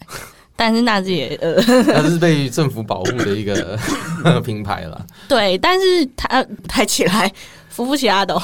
[0.55, 1.55] 但是纳智捷呃
[1.91, 3.79] 它是被政府保护的一个
[4.45, 7.31] 品牌了， 对，但是它抬起来，
[7.69, 8.39] 扶不起阿斗，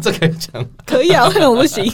[0.00, 0.66] 这可以讲。
[0.86, 1.92] 可以啊，为什么不行？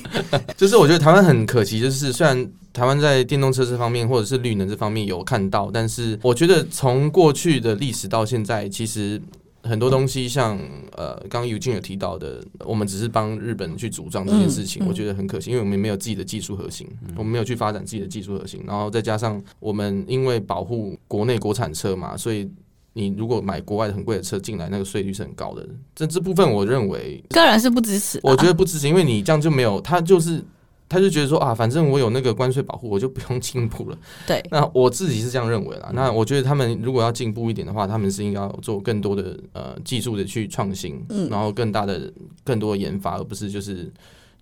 [0.57, 9.21] 就是我觉得台湾很可惜，就是虽然台湾在电动车这方面或者是绿能这方面有看到，但是我觉得从过去的历史到现在，其实
[9.63, 10.59] 很多东西像
[10.97, 22.51] 呃，刚刚尤金有提到的，我们只是帮日本去主张这件事情，嗯嗯我觉得很可惜，因为我们没有自己的技术核心，我们没有去发展自己的技术核心，然后再加上我们因为保护国内国产车嘛，所以。
[22.95, 25.67] 你如果买国外的很贵的车进来，那个税率是很高的。
[25.95, 30.45] 这这部分我认为个人是不支持啊，我觉得不支持，因为你这样就没有，它就是
[30.93, 33.97] 他就觉得说啊，反正我有那个关税保护，我就不用 进步了。
[34.27, 35.91] 对那我自己是这样认为啦。
[35.95, 42.13] 那我觉得他们如果要进步一点的话，他们是应该要做更多的呃技术的去创新，嗯然后更大的
[42.45, 43.91] 更多的研发，而不是就是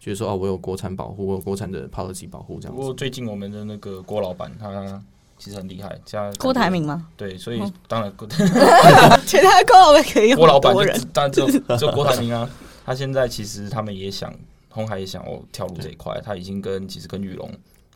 [0.00, 2.80] 觉得说哦，我有国产保护，我有国产的 policy 保护这样子。
[2.80, 5.02] 不过最近我们的那个郭老板他
[5.38, 7.06] 其实很厉害，加郭台铭吗？
[7.16, 8.26] 对，所以嗯当然郭
[9.24, 12.50] 其他郭老板可以郭老板就当然只有只有郭台铭啊。
[12.84, 14.34] 他现在其实他们也想，
[14.70, 17.50] 红海也想要跳入这一块，他已经跟其实跟玉龙，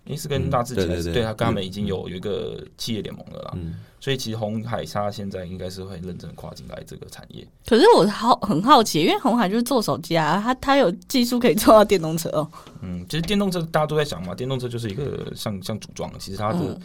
[0.05, 3.53] 诶是跟嗯大智捷对对对对他跟他们嗯已经有有一个企业联盟了啦。
[3.55, 7.47] 嗯，所以其实红海他现在应该是会认真跨进来这个产业。
[7.65, 12.51] 可是我好很好奇，因为红海就是做手机啊，他他有技术可以做到电动车哦。
[12.83, 16.81] 嗯，其实电动车大家都在想嘛，电动车就是一个像像组装，其实它的嗯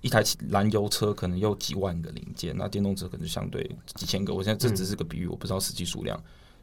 [0.00, 4.34] 一台燃油车可能有几万个零件，那电动车可能就相对几千个。
[4.34, 6.14] 我现在这只是个比喻，我不知道实际数量，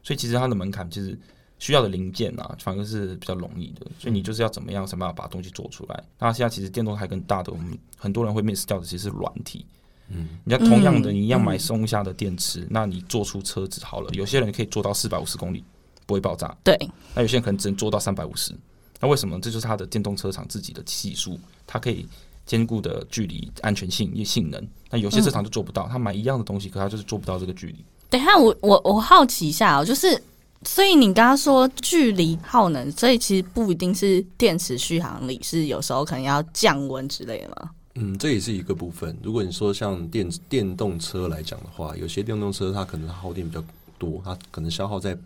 [0.02, 1.18] 所以其实它的门槛其实
[1.62, 3.86] 需要的零件啊，反而是比较容易的。
[3.96, 6.04] 所以你就是要怎么样想办法把东西做出来。
[6.18, 9.64] 那现在其实电动还更大的，我们很多人会 miss 掉的其实是软体。
[10.08, 15.62] 嗯，你要同样的，嗯你一样买松下的电池，那你做出车子好了，有些人可以做到四百五十公里
[16.04, 16.76] 不会爆炸，对，
[17.14, 18.52] 那有些人可能只能做到三百五十。
[19.00, 19.40] 那为什么？
[19.40, 22.08] 这就是它的电动车厂自己的技术，它可以
[22.44, 24.68] 兼顾的距离、安全性、也性能。
[24.90, 27.84] 那有些车厂就做不到，他买一样的东西，可他就是做不到这个距离。
[28.10, 30.22] 等一下我我我好奇一下哦，就是
[30.64, 37.70] 所以你刚刚说距离耗能，所以其实不一定是电池续航力，是有时候可能要降温之类的吗？
[37.94, 39.16] 嗯，这也是一个部分。
[39.22, 43.62] 如果你说像电电动车来讲的话，有些电动车它可能耗电比较
[43.98, 45.16] 多，它可能消耗在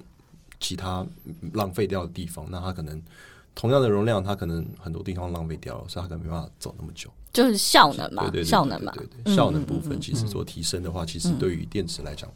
[0.59, 1.07] 其他
[1.53, 3.01] 浪费掉的地方，那它可能
[3.55, 7.09] 同样的容量，它可能很多地方浪费掉了，所以它可能没办法走那么久。
[7.33, 8.93] 就是效能嘛，对对对，效能嘛，
[9.27, 12.29] 效能部分其实做提升的话，其实对于电池来讲，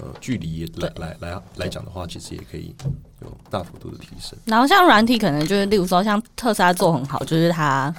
[0.00, 2.74] 呃，距离来来来来讲的话，其实也可以
[3.22, 4.38] 有大幅度的提升。
[4.44, 7.92] 然后像软体，可能就是例如说像特斯拉做很好，就是它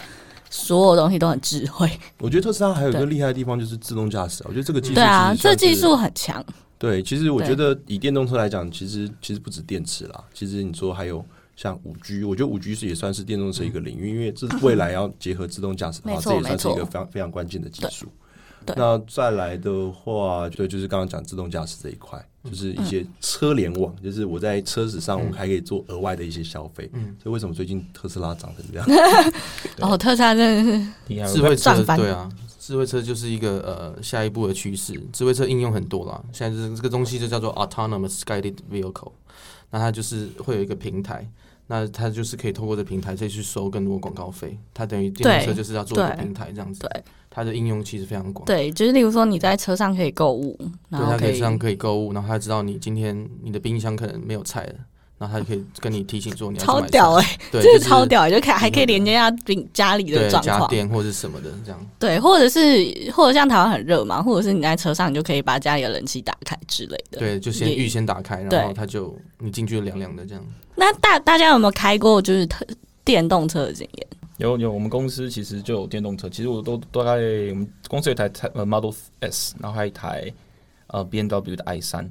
[0.50, 1.90] 所有东西都很智慧。
[2.20, 6.44] 我觉得特斯拉还有一个厉害的地方就是自动驾驶啊，我觉得这个技术对啊，这技术很强。
[6.78, 11.24] 对，其实我觉得以电动车来讲，其实其实不止电池啦，其实你说还有
[11.58, 18.08] 像五 G，我觉得五 G 是也算是电动车一个领域，因为这未来要结合自动驾驶的话，这也算是一个非常非常关键的技术。
[18.76, 26.90] 那再来的话，对，就是刚刚讲自动驾驶这一块，就是一些车联网，就是我在车子上我还可以做额外的一些消费。
[26.94, 28.88] 嗯所以为什么最近特斯拉涨成这样？
[29.82, 34.94] 哦，特斯拉真的是厉害，智慧车对啊，智慧车就是一个呃下一步的趋势。
[35.12, 39.12] 智慧车应用很多啦，现在这这个东西就叫做 autonomous guided vehicle，
[39.72, 41.28] 那它就是会有一个平台。
[41.72, 46.80] 那他就是可以透过这平台再去收更多广告费，他等于电动车就是要做一个平台这样子。
[46.80, 48.44] 对它的应用其实非常广。
[48.48, 50.58] 对，就是例如说你在车上可以购物，
[50.90, 54.74] 然对，后可以它可以这样可以购物，然后他知道你今天你的冰箱可能没有菜了，
[55.20, 59.38] 然后它就可以跟你提醒说你要去超，屌哎、对，这就是超屌、欸，就可以还可以连接下家
[59.74, 61.88] 家里的对家状况，电或者是什么的这样。
[62.00, 67.20] 对，或者是或者像台湾很热嘛，或者是你在车上你就可以把家里的冷气打开之类的。
[67.20, 70.44] 对，就先预先打开，然后它就你进去凉凉的这样。
[70.74, 72.66] 那大大家有没有开过就是特
[73.04, 74.08] 电动车的经验？
[74.38, 77.12] 有有，我们公司其实就有电动车，其实我都大概
[77.50, 80.32] 我们公司有一台呃 Model S，然后还有一台
[80.88, 82.10] 呃 B N W 的 i 三。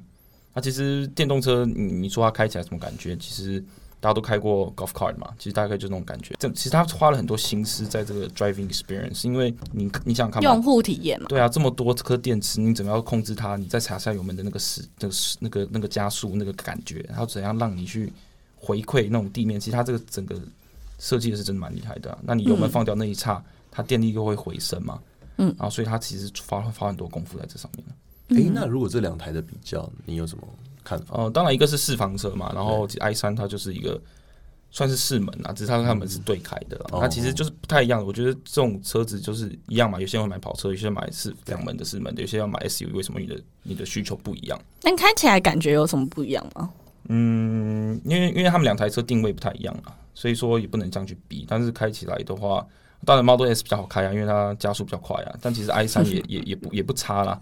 [0.55, 3.17] 那其实电动车，你你说它开起来什么感觉？
[3.17, 3.63] 其实
[4.01, 6.35] 大家都开过 Golf Cart 嘛，其实大概就那种感觉。
[6.39, 13.57] 这其实他花了很多心思在这个 driving experience，因为你你想想看，用户体验嘛，对啊，这么多颗电池，你怎么样控制它？
[13.57, 18.13] 你再踩下油门的那个时、那个时、那个那个加速那个感觉，然后怎样让你去
[18.57, 20.41] 回馈那种地面，其实它这个整个
[20.99, 25.01] 设计的是真的蛮厉害的啊、那你油门嗯放掉那一刹，它电力又会回升嘛，
[25.39, 27.85] 嗯然后所以它其实花花很多功夫在这上面。
[28.31, 30.45] 诶，那如果这两台的比较，你有什么
[30.85, 31.17] 看法？
[31.17, 34.01] 呃，当然一个是四房车嘛，然后 i 三它就是一个
[34.71, 38.05] 算是四门啊，只是它它们是对开的啦，哦那其实就是不太一样的。
[38.07, 44.61] 我觉得这种车子就是一样嘛，有些人会买跑车，有些人买四两门的四门的，有些人要买 SUV，为什么你的你的需求不一样？
[44.83, 46.71] 那开起来感觉有什么不一样吗？
[47.11, 51.47] 嗯，因为因为他们两台车定位不太一样啊，所以说也不能这样去比。
[51.49, 52.67] 但是开起来的话，
[53.07, 55.35] 当然 Model S 比较好开啊，因为它加速比较快啊。
[55.41, 57.41] 但其实 i 三也 也也不也不差啦，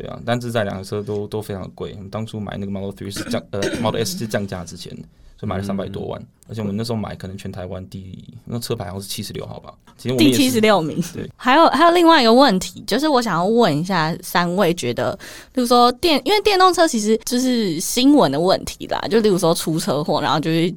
[0.00, 0.18] 对啊。
[0.24, 1.92] 但是在两个车都都非常的贵。
[1.96, 4.90] 我们当初买那个 Model Three 是降呃 Model S 是降价之前，
[5.36, 11.02] 所以买了三百多万，而且我们那时候买可能全台湾第那车牌好像是七十六号吧，其实我第七十六名。
[11.12, 15.12] 对，还有还有另外一个问题，就是我想要问一下三位，觉得，
[15.54, 20.72] 例如说电，因为电动车其实就是新闻的问题啦，就例如说出车祸，然后就是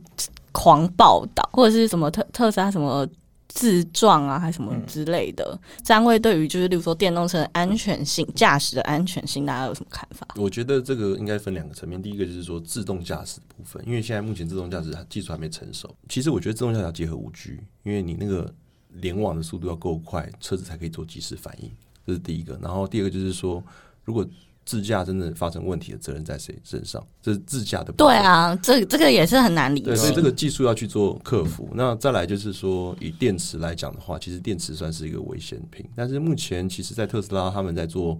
[0.51, 3.07] 狂报道，或者是什么特特斯拉什么。
[3.53, 5.57] 自撞啊，还是什么之类的。
[5.83, 10.27] 三位对于就是，例如说电动车的安全性、驾驶的安全性，大家有什么看法？
[10.35, 15.95] 我觉得这个应该分两个层面，第一个就是说自动驾驶部分，因为现在目前自动驾驶技术还没成熟。
[16.09, 18.51] 其实我觉得自动驾驶要结合五 G，因为你那个
[18.89, 21.71] 联网的速度要够快，车子才可以做及时反应，
[22.07, 22.57] 这是第一个。
[22.59, 23.63] 然后第二个就是说，
[24.03, 24.27] 如果
[24.65, 27.05] 自驾真的发生问题的责任在谁身上？
[27.21, 30.01] 这是自驾的对啊，这这个也是很难理对，解。
[30.01, 31.69] 所以这个技术要去做克服。
[31.73, 38.19] 那再来就是说，以电池来讲的话，其实电池算是一个危险品，但是目前其实，在特斯拉他们在做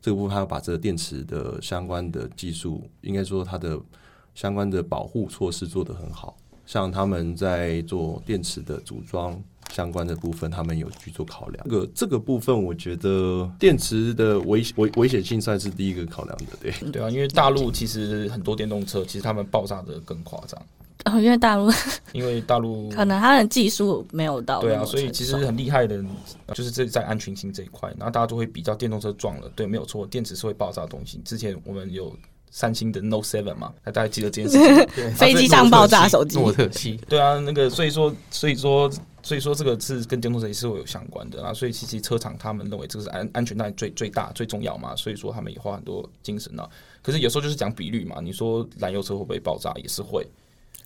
[0.00, 3.78] 这个部分，他要把这个电池的相关的技术，应该说它的
[4.34, 6.36] 相关的保护措施做得很好。
[6.66, 9.36] 像他们在做电池的组装
[9.72, 11.64] 相关的部分，他们有去做考量。
[11.64, 16.72] 这个这个部分，我觉得电池的危危危险性算是第一个考量的，对。
[16.90, 20.60] 对啊，因为大陆其实很多电动车其实他们爆炸的更夸张，
[21.04, 21.70] 哦，因为大陆
[22.12, 26.02] 因为大陆 可能他的技术没有到对啊，所以其实很厉害的，
[26.46, 31.20] 呃就是这在安全性这一块，然后大家都会比较电动车撞了，对，没有错，电池是会爆炸的东西。
[31.24, 32.14] 之前我们有
[32.50, 35.14] 三星的 Note Seven 嘛，那大家记得这件事情。
[35.14, 38.90] 飞机上爆炸手机，诺特七，对啊，那个所以说，所以说，
[39.22, 41.52] 所以说这个是跟电动车也是会有相关的啊。
[41.52, 46.68] 所以其实车厂他们认为这个是安安全带最最大最重要嘛，所以说他们也花很多精神啊。
[47.02, 50.26] 可是有时候就是讲比率嘛，你说燃油车会不会爆炸，也是会。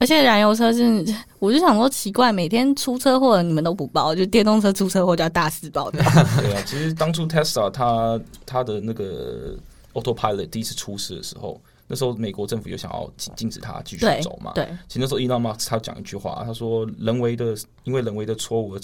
[0.00, 1.04] 而且燃油车是，
[1.38, 6.02] 我就想说奇怪，每天出车祸你们都不报，就电动车出车祸就要大肆报的。
[6.42, 9.56] 对啊，其实当初 Tesla 它它的那个
[9.92, 14.52] Autopilot 第一次出事的时候，那时候美国政府有想要禁禁止他继续走嘛。
[14.54, 18.80] 对，其实那时候 Elon Musk 他讲一句话，他说人为的因为人为的错误而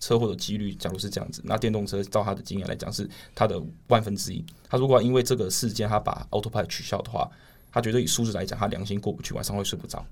[0.00, 4.44] 车祸的几率，假如是这样子，那电动车照他的经验来讲是他的万分之一。
[4.68, 7.30] 他如果因为这个事件他把 Autopilot 取消的话，
[7.70, 10.04] 他觉得以数字来讲，他良心过不去，晚上会睡不着。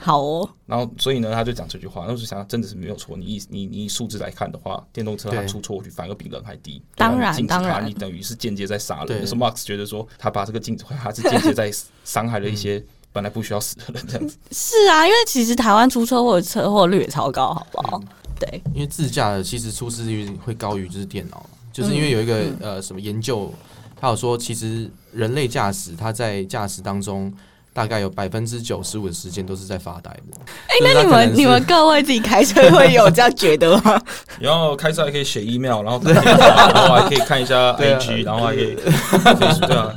[0.00, 3.16] 好哦，然后，所以呢，他就讲这句话，那我就想，真的是没有错。
[3.16, 6.82] 你以你你以数字来看的话，电动车它对出错率反而比人还低。
[6.96, 9.26] 当然当然你等于是间接在杀对人。
[9.26, 11.70] 是 Max 觉得说，他把这个禁止，他是间接在
[12.04, 14.36] 伤害了一些本来不需要死的人，这样子。
[14.50, 18.02] 是啊，因为其实台湾出车祸的车祸率也超高，好不好？
[18.38, 23.52] 对，因为自驾的其实出事率会高于就是电脑，就是因为有一个、嗯呃什么研究，
[23.94, 27.32] 他有说其实人类驾驶他在驾驶当中
[27.72, 30.38] 大概有百分之九十五的时间都是在发呆的。
[30.66, 34.00] 哎、那你们你们各位自己开车会有这样觉得吗？
[34.40, 36.12] 然后开车还可以写 email，然后对。
[36.12, 39.94] 然后还可以看一下 IG，然后还可以 Facebook，对啊，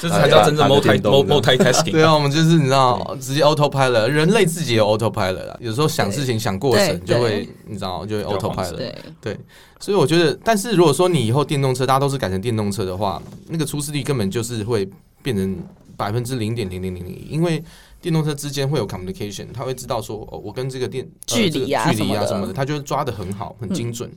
[0.00, 1.26] 这才叫真正 multi 电动。
[1.26, 1.92] 的 multitasking。
[1.92, 5.56] 对啊，我们就是你知道，直接 autopilot，人类自己也有 autopilot 啦。
[5.60, 8.92] 有时候想事情想过程，就会你知道就会 autopilot。
[9.20, 9.38] 对，
[9.78, 14.88] 所以我觉得，但是如果说你以后电动车大家都是改成电动车的话，那个出事率根本就是会
[15.22, 15.56] 变成
[15.96, 17.62] 百分之零点零零零零，因为
[18.00, 24.10] 电动车之间会有 communication，他会知道说，哦，我跟这个电、呃距离啊这个距离啊什么的嗯什么的，它就会抓的很好，很精准。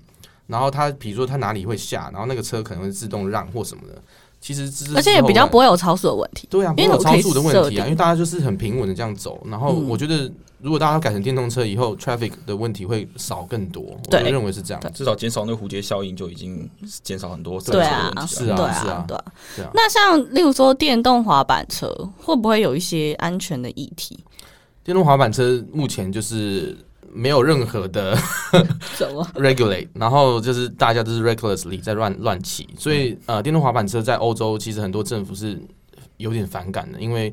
[0.47, 4.01] 然后他比如说他哪里会下，然后那个车可能会自动让或什么的，
[4.39, 6.47] 其实这是而且也比较不会有超速的问题。
[6.49, 9.45] 对啊，不会有超速的问题啊，因为大家就是很平稳的这样走。
[9.49, 13.83] 然后嗯我觉得，如果大家改成电动车以后，traffic 的问题会少更多。
[14.11, 14.93] 我认为是这样。
[14.93, 16.67] 至少减少那个蝴蝶效应就已经
[17.03, 18.11] 减少很多对啊。
[18.25, 19.25] 是啊对是啊对啊。
[19.55, 24.19] 对啊那像例如说电动滑板车，会不会有一些安全的议题？
[24.83, 26.75] 电动滑板车目前就是
[27.11, 28.17] 没有任何的
[28.95, 29.23] 什么？
[29.35, 35.61] regulate，然后就是大家都是 recklessly 在乱乱骑，所以呃，电动滑板车在欧洲其实很多政府是
[36.17, 37.31] 有点反感的，因为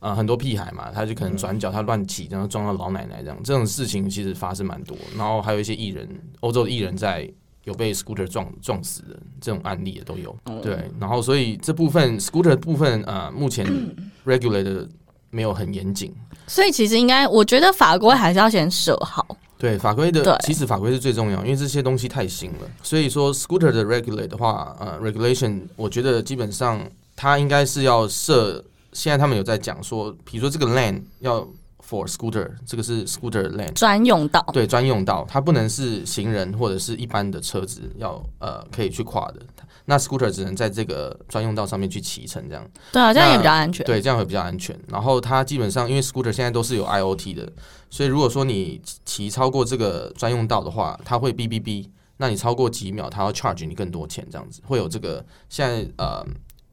[0.00, 6.08] 呃很多屁孩嘛，他就可能转角他乱骑，然后撞到老奶奶这样，这种事情其实发生蛮多，然后还有一些艺人，
[6.40, 7.30] 欧洲的艺人在。
[7.66, 10.32] 有被 scooter 撞撞死的这种案例也都有，
[10.62, 13.66] 对，然后所以这部分 scooter 的部分呃，目前
[14.24, 14.88] regulate 的
[15.30, 16.14] 没有很严谨。
[16.46, 19.36] 所以其实应该，我觉得法规还是要先设好。
[19.58, 22.70] 对法规的对，其实法规是最重要，因为这些东西太新了。
[22.84, 28.64] 所以说，scooter 的 regulate 的话，呃，regulation，我觉得基本上它应该是要设。
[28.96, 31.46] 现在他们有在讲说，比如说这个 lane 要
[31.86, 39.42] for scooter，这个是 scooter lane 专用道，对专用道，它不能是行人或者是一般的车子要呃可以去跨的。
[39.84, 43.84] 那 scooter 只能在这个专用道上面去骑乘，这样对啊，这样也比较安全。
[43.86, 44.76] 对，这样会比较安全。
[44.88, 47.52] 然后它基本上因为 scooter 现在都是有 IOT 的，
[47.90, 51.86] 所以如果说你骑超过这个专用道的话，它会哔哔哔。
[52.16, 56.26] 那你超过几秒，它要 charge 你更多钱，这样子会有这个现在呃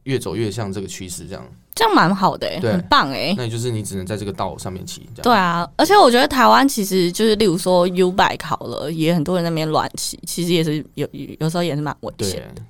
[0.04, 1.46] 越走越像这个趋势这样。
[1.74, 5.22] 这样蛮好的、欸，很棒哎、那也就是你只能在这个道上面骑，这样。
[5.22, 11.08] 对啊，而且我觉得台湾其实就是，例如说 U bike 好了，也很多人在那边乱骑，其实也是有
[11.40, 12.62] 有时候也是蛮危险的。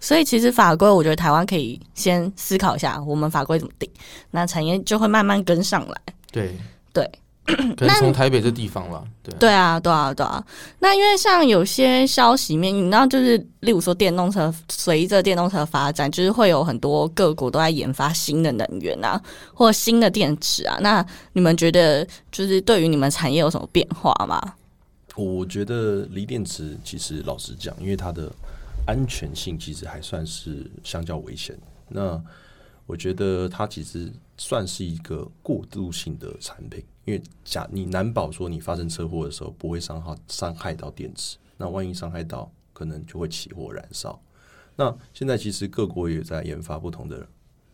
[0.00, 3.86] 所以其实法规，我觉得台湾可以先思考一下，我们法规怎么定，
[4.30, 5.94] 那产业就会慢慢跟上来。
[6.32, 6.56] 对
[6.94, 7.10] 对，
[7.76, 10.44] 可能从台北这地方了，对啊对啊，对啊，对啊。
[10.78, 19.20] 那因为像有些消息面，你知道，就是例如说电动车，随着电动车发展，就是会有很多各国都在研发新的能源啊，
[19.54, 20.78] 或新的电池啊。
[20.80, 24.54] 那你们觉得，就是对于你们产业有什么变化吗？
[25.16, 28.30] 我觉得锂电池其实老实讲，因为它的
[28.86, 31.58] 安全性其实还算是相较危险。
[31.88, 32.18] 那
[32.86, 44.20] 我觉得它其实算是一个过渡性的产品，因为假你难保说你发生车祸的时候不会伤害伤害到电池，那万一伤害到，可能就会起火燃烧。
[44.76, 47.26] 那现在其实各国也在研发不同的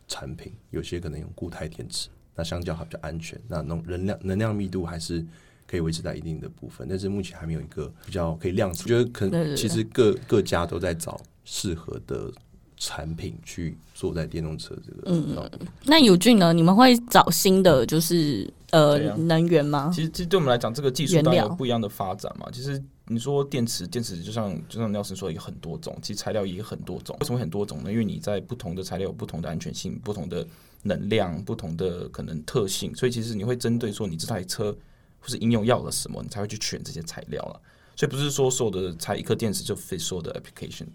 [0.09, 5.25] 产品，有些可能用固态电池，那相较还比较安全，那能能量能量密度还是
[5.67, 8.85] 可以维持在一定的部分，但是目前还没有一个比较可以量出。
[8.85, 12.33] 我觉得可能其实各各家都在找适合的
[12.77, 15.51] 产品去做在电动车这个嗯。
[15.85, 16.53] 那友俊呢？
[16.53, 19.91] 你们会找新的就是呃啊能源吗？
[19.95, 22.49] 其实，其实对我们来讲，这个技术原当然有不一样的发展嘛。
[22.53, 27.17] 其实你说电池，电池就像就像 Nelson 说，有很多种，其实材料也有很多种。
[27.21, 27.91] 为什么会很多种呢？
[27.91, 30.47] 因为你在不同的材料有不同的安全性、不同的
[30.83, 34.77] 能量、不同的可能特性，所以其实你会针对说你这台车
[35.21, 37.61] 或是应用要了什么，你才会去选这些材料了。
[37.97, 40.87] 所以不是说所有的拆一颗电池就 fit 所有的 application。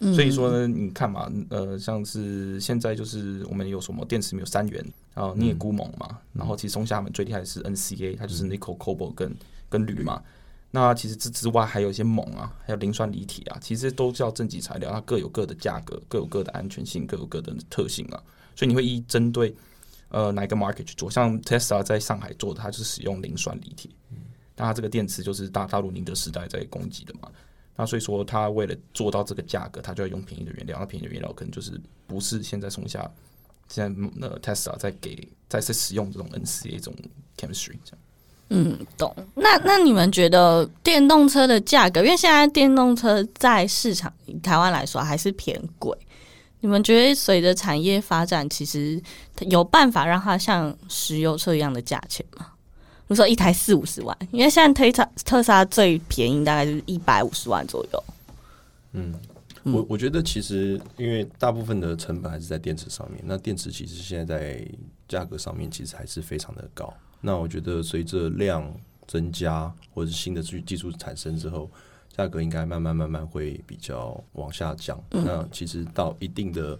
[0.00, 9.36] 所以说呢，你看嘛，呃，像是现在就是我们有什么电池没有三元，然后镍钴锰嘛，然后其实松下他们最厉害的是 NCA，它就是 nickel、cobalt 跟
[9.68, 10.22] 跟铝嘛。
[10.70, 18.22] 那其实这之外还有一些锰啊，还有磷酸锂铁啊，其实都叫正极材料，它各有各的价格，各有各的安全性，各有各的特性啊。
[18.54, 19.52] 所以你会一针对
[20.10, 23.90] 呃哪一个 market 去做，像 Tesla 在上海做的，它就是使用磷酸锂铁，
[24.54, 27.28] 但它这个电池就是大大陆宁德时代在供给的嘛。
[27.80, 30.76] 那所以说，他为了做到这个价格，他就要用便宜的原料。
[30.80, 33.08] 那便宜的原料可能就是不是现在松下
[33.68, 35.16] 现在那 Tesla 在给
[35.48, 36.94] 在在使用这种 NCA 这种
[37.36, 37.98] chemistry 这样。
[38.48, 39.14] 嗯，懂。
[39.36, 44.12] 那那你们觉得电动车的价格，因为现在电动车在市场
[44.42, 45.96] 台湾来说还是偏贵，
[46.58, 49.00] 你们觉得随着产业发展，其实
[49.42, 52.48] 有办法让它像石油车一样的价钱吗？
[53.08, 58.04] 比如说一台四五十万，因为现在特斯拉特斯拉最便宜大概就是一百五十万左右。
[58.92, 59.14] 嗯，
[59.64, 64.68] 我我觉得其实因为大部分的成本还是在电池上面，那电池其实现在在
[65.08, 66.92] 价格上面其实还是非常的高。
[67.22, 68.70] 那我觉得随着量
[69.06, 71.70] 增加或者是新的技技术产生之后，
[72.14, 75.02] 价格应该慢慢慢慢会比较往下降。
[75.10, 76.78] 那其实到一定的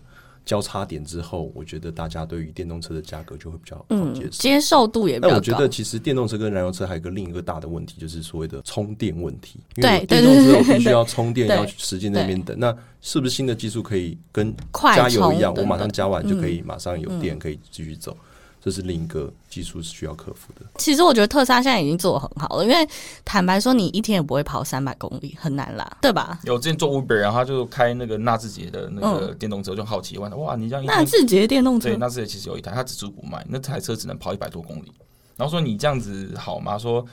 [0.49, 4.31] 交叉点之后，我觉得大家对于电动车的价格就会比较好嗯接，受。
[4.31, 5.29] 接受度也比较高。
[5.29, 9.61] 但我觉得其实电动车跟燃油车还有一个另一个大的问题，就是所谓的充电问题。
[9.77, 12.59] 因对为电动车我必须要充电，要时间在那边等。
[12.59, 18.17] 那是不是新的技术可以跟快加油一样，我马上加完就可以嗯马上有电，可以继续走？
[18.61, 20.67] 这是另一个技术是需要克服的。
[20.77, 22.89] 其实我觉得特斯拉现在已经做的很好了，因为
[23.25, 26.39] 坦白说，你一天也不会跑三百公里，很难啦，对吧？
[26.45, 34.93] 有之前做 Uber，然后他就开那个纳智捷的那个电动车，就好奇问哇，你这样一天那自己的电动车对，纳智捷其实有一台，他只租不卖，那台车只能跑一百多公里。
[35.37, 36.77] 然后说你这样子好吗？
[36.77, 37.07] 说、呃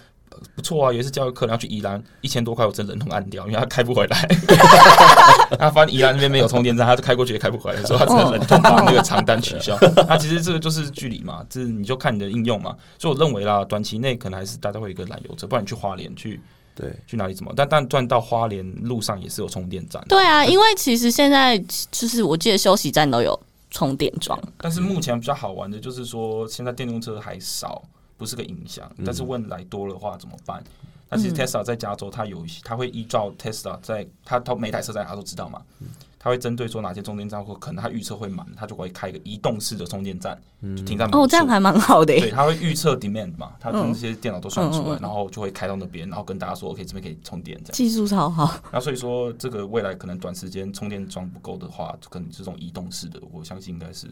[0.56, 4.28] 不错啊，有一次教育课，然后去宜兰，一千多块我真忍痛按掉，因为他开不回来。
[5.60, 9.78] 他发现宜兰那边没有充电站，他就开过去也开不回来，所以他只能忍痛把那个长单取消。
[10.08, 12.76] 那其实这个就是距离嘛，这你就看你的应用嘛。
[12.98, 16.40] 所以我认为啦，短期内可能还是大家会有一个燃油车，不然你去花莲去
[16.74, 17.54] 对，去哪里怎么？
[17.56, 20.04] 但但转到花莲路上也是有充电站。
[20.10, 21.58] 对啊，因为其实现在
[21.92, 23.40] 就是我记得休息站都有
[23.72, 27.82] 充电桩，但是目前比较好玩的就是说，现在电动车还少，
[28.18, 28.92] 不是个影响。
[29.06, 30.64] 但是问来多的话怎么办？
[31.10, 35.62] 那其实 Tesla 在加州，它有一些，它会依照 Tesla 在它它每台车在哪都知道嘛。
[36.18, 40.36] 它会针对说哪些充电站或可能它预测会满，它就会开一个移动式的充电站，
[40.76, 42.32] 就停在某哦，这样还蛮好的对，耶。
[42.32, 47.74] 它会预测 demand 嘛，它从这些电脑都算出来，然后就会开到那边，然后跟大家说，OK，这边可以充电这样。
[47.74, 54.10] 技术超好，那所以说，这个未来可能短时间充电桩不够的话，可能这种移动式的，我相信应该是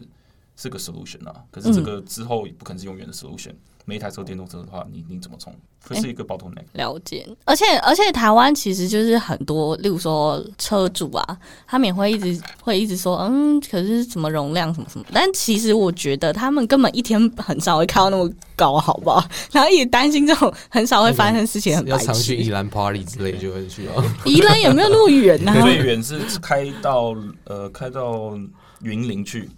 [0.54, 1.42] 是个 solution 啊。
[1.50, 3.54] 可是这个之后也不可能是永远的 solution。
[3.84, 5.54] 每一台车电动车的话，你你怎么充，
[5.86, 6.64] 会是一个 bottleneck。
[6.72, 7.28] 了解。
[7.44, 15.04] 而且而且台湾其实就是很多，例如说车主啊，他们也会一直会一直说，嗯，可是什么容量什么什么。
[15.12, 19.22] 但其实我觉得他们根本一天很少会开到那么高，好不好？
[19.52, 22.48] 然后也担心这种很少会发生事情，要常去宜。
[22.48, 24.02] 兰 party 之类就会去哦。
[24.24, 27.14] 宜兰有没有那么远呢、最远是开到
[27.44, 28.38] 呃开到
[28.80, 29.50] 云林去，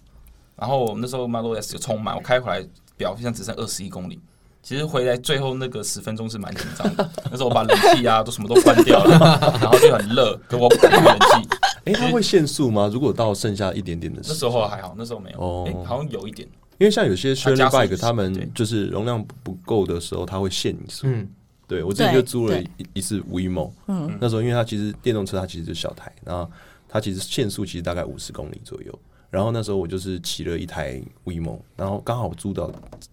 [0.56, 2.66] 然后我们那时候 Model S 就充满，我开回来
[2.96, 4.20] 表现只剩二十一公里。
[4.62, 9.16] 其实回来最后那个十分钟是蛮紧张的， 那时候我把冷气啊都什么都关掉了，
[9.60, 11.48] 然后就很热，可我不开冷气。
[11.86, 12.90] 哎、它会限速吗？
[12.92, 16.48] 如果到剩下一点点的时候那，时候还好，那时候没有，哦哎、好像有一点。
[16.78, 21.06] 因为像有些速 bike，他们就是容量不够的时候，它会限你速。
[21.06, 21.28] 嗯，
[21.68, 26.50] 对我之前就租了一一次 WeMo，嗯，那时候因为它其实电动车它其实就是小台，然后
[26.88, 28.98] 它其实限速其实大概五十公里左右。
[29.36, 32.72] 然后那时候我就是骑了一台 WeMo，然后刚好租到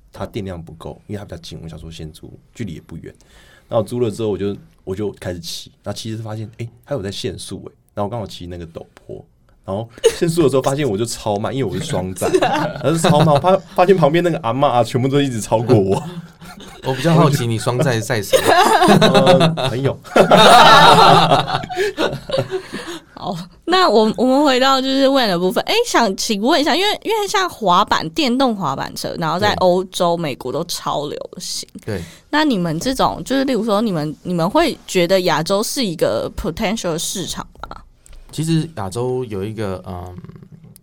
[0.10, 3.14] 它电量不够，因为它比较近，我想说先租，距离也不远。
[3.68, 4.56] 然后租了之后我就
[4.86, 9.22] 我就开始骑，那其实是发现哎、它有在限速哎，然后我刚好骑那个陡坡。
[9.66, 13.36] 然后限速的时候，发现我就超慢，因为我是双载， 然后是超慢。
[13.36, 16.02] 我发发现旁边那个阿妈啊，全部都一直超过我，
[16.86, 18.38] 我比较好奇你双载赛谁？
[19.02, 20.00] 呃，朋友。
[23.24, 31.68] 好， 那我我们回到就是问的部分，哎、想请问一下，因为因为像滑板电动滑板车，然后在欧洲、美国都超流行。
[31.86, 32.02] 对，
[32.32, 37.78] 那你们这种就是，例如说，你们你们会觉得亚洲是一个 potential 市场吗？
[38.32, 40.18] 其实亚洲有一个嗯，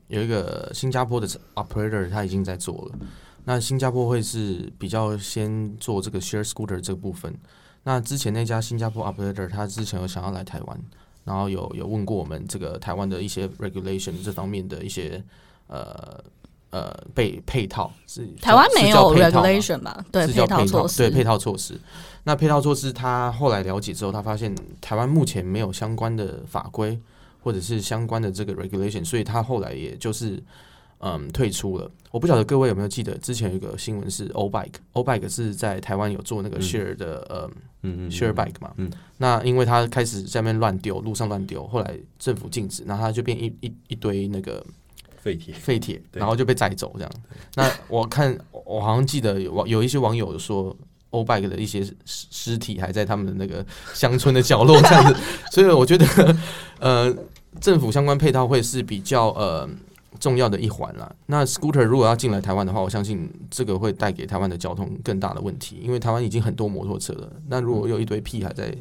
[0.08, 2.98] 有一个新加坡的 operator，他已经在做了。
[3.44, 7.34] 那新加坡会是比较先做这个 share scooter 这个部分。
[7.82, 10.80] 那之前那家新加坡 operator，他之前有想要来台湾，
[11.30, 15.22] 然后有有问过我们这个台湾的一些 regulation 这方面的一些
[15.68, 16.20] 呃
[16.70, 20.04] 呃配配套是台湾没有 regulation 吧？
[20.10, 21.80] 对，是叫套措施，对配套措施。
[22.24, 26.98] 那配套措施，他后来了解之后，他发现台湾目前没有相关的法规
[27.44, 30.42] 或者是相关的这个 regulation，所以他后来也就是
[31.00, 31.90] 嗯退出了。
[32.10, 37.50] 我不晓得各位有没有记得，之前有一个新闻是 O Bike，O Bike 是在台湾有做那个 share 的、呃
[37.82, 44.64] 嗯嗯 share bike 嘛，嗯那因为他开始在那边乱丢，路上乱丢，后来政府禁止，然后他就变一一一堆那个
[45.18, 47.12] 废铁，废铁，然后就被载走这样。
[47.54, 50.76] 那我看我好像记得有网有一些网友说。
[51.12, 55.20] 欧 bike 的一些尸尸体还在他们的那个乡村的角落这样子，
[55.50, 56.06] 所以我觉得，
[56.78, 57.12] 呃，
[57.60, 59.68] 政府相关配套会是比较呃
[60.18, 61.10] 重要的一环啦。
[61.26, 67.30] 那 scooter 如果要进来台湾的话，我相信这个会带给台湾的交通更大的问题，因为台湾已经很多摩托车了。
[67.48, 68.74] 那如果有一堆屁孩在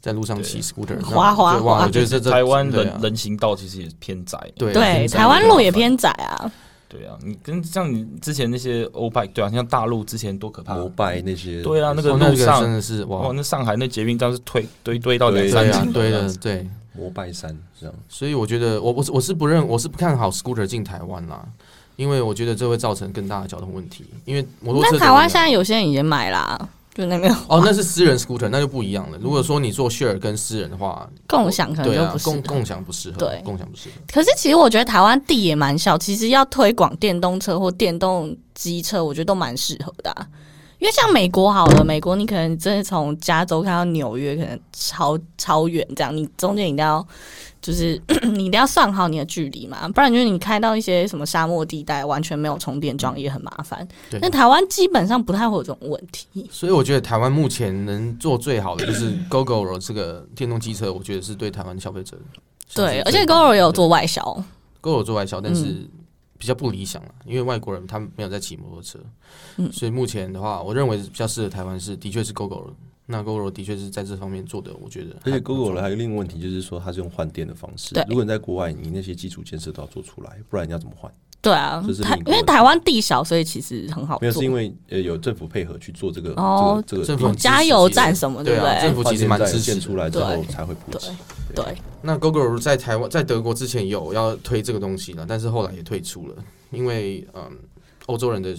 [0.00, 1.84] 在路上骑 scooter，那滑滑滑。
[1.84, 2.92] 我觉得这这台湾对啊。
[2.92, 6.52] 人人行道其实也偏窄，对对，台湾路也偏窄啊。
[6.88, 13.22] 对啊，你跟像你之前那些欧拜，对啊，像大陆之前多可怕，摩拜那些，对啊，那个哦那个路上真的是哇。
[13.22, 16.68] 哇，，那上海那捷运站是推堆堆到两三层，对的，对。
[16.96, 17.94] 摩拜山这样。
[18.08, 21.46] 所以我觉得我我是我是不认我是不看好 scooter 进台湾啦，
[21.96, 24.04] 因为我觉得这会造成更大的交通问题。
[24.24, 29.18] 因为摩托车那台湾现在有些人已经买啦、就那边哦，那是私人 scooter，那就不一样了。
[29.18, 33.94] 如果说你做 share 跟私人的话，共享可能对就不，共共享不适合，对共享不适合。
[34.10, 40.26] 可是其实我觉得台湾地也蛮小，其实要推广电动车或电动机车，我觉得都蛮适合的啊、
[40.78, 47.06] 因为像美国好了，美国你可能真的从加州开到纽约，可能超超远，这样你中间一定要
[47.62, 48.00] 就是
[48.32, 53.86] 你一定要算好你的距离嘛，不然就是你开到一些什么沙漠地带，完全没有充电桩也很麻烦。
[54.10, 56.48] 对但台湾基本上不太会有这种问题。
[56.52, 62.16] 所以我觉得台湾目前能做最好的就是 GoGo 这个电动机车，我觉得是对台湾消费者
[62.74, 64.20] 对，而且 GoGo 也有做外销
[64.82, 65.88] ，GoGo 做外销，但是嗯
[66.38, 68.98] 比较不理想了，因为外国人他们没有在骑摩托车，
[69.56, 72.70] 嗯所以目前的话，我认为比较适合台湾是的确是 GoGo
[73.06, 77.94] 那 GoGo 的确是在这方面做的，我觉得而且还不错 Google 还有另一个问题，就是说它是用换电的方式。
[78.08, 81.12] 如果你在国外，你那些基础建设都要做出来，不然你要怎么换？
[81.46, 88.80] 对啊就是，台因为台湾地小，所以其实很好没有，是因为呃有政府配合去做这个哦这个这政府加油站什么，对啊，不对？
[88.82, 91.08] 政府其实蛮支持出来之后才会普对及。
[91.54, 91.64] 对，
[92.02, 96.34] 那 Google 在台湾在德国之前有要推这个东西了，但是后来也退出了，
[96.72, 97.42] 因为嗯，
[98.06, 98.52] 欧洲人的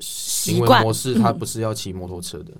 [0.00, 2.52] 行为模式他不是要骑摩托车的，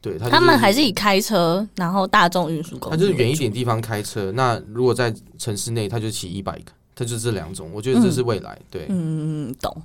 [0.00, 4.30] 对，他、他们还是以开车，然后大众运输工具，他就是远一点地方开车。
[4.32, 6.66] 那如果在城市内，他就骑 e bike，
[6.96, 7.70] 他就这两种。
[7.72, 8.58] 我觉得这是未来。
[8.68, 9.76] 对，嗯，懂。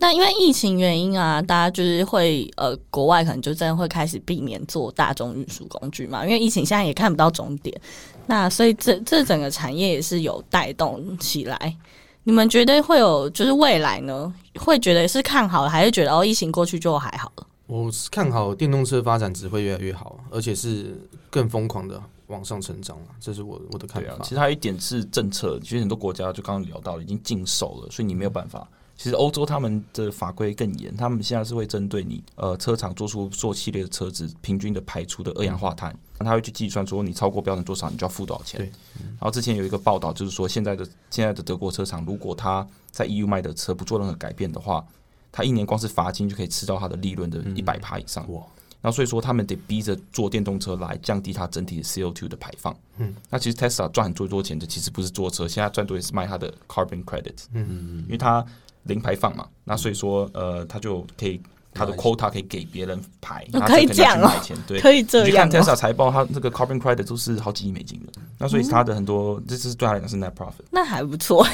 [0.00, 7.80] 那因为疫情原因啊，大家就是会呃，国外可能就真的会开始避免做大众运输工具嘛，因为疫情现在也看不到终点。
[8.26, 11.76] 那所以这这整个产业也是有带动起来。
[12.24, 14.32] 你们觉得会有就是未来呢？
[14.56, 17.46] 会觉得是看好了，还是觉得哦疫情过去就还好了？
[17.66, 20.94] 我是看好电动车发展只会越来越好，而且是
[21.30, 23.06] 更疯狂的往上成长了。
[23.20, 24.16] 这是我我的看法。
[24.22, 28.66] 其实还有一点是政策，其实很多国家就刚刚聊到了已经禁售了，所以你没有办法。
[28.96, 38.60] 其实欧洲他们的法规更严，他们现在是会针对你呃车厂做出做系列的车子平均的排出的二氧化碳，他会去计算说你超过标准多少，你就要付多少钱。
[38.98, 44.84] 然后之前有一个报道就是说，现在的现在的德国车厂如果他在 EU 卖的车不做任何改变的话，
[45.30, 48.28] 他一年光是罚金就可以吃到他的利润的一百趴以上。
[48.32, 48.42] 哇！
[48.80, 52.76] 那所以说他们得逼着做电动车来降低它整体的 CO2 的排放。
[52.98, 57.44] 嗯，那其实 Tesla 赚很多多钱的其实不是做车，现在赚多也是卖它的 carbon credit。
[57.52, 58.44] 嗯嗯嗯，因为它。
[58.84, 61.38] 零排放嘛，那所以说，呃，它就可以
[61.78, 64.30] 他的 quota 可以给别人排，可以这样哦，
[64.66, 65.28] 对，可以这样。
[65.28, 71.46] 你看 Tesla 财报，它这个 carbon credit 都是好几亿美金的，那所以它的很多，这是对他来讲是 net profit，那还不错。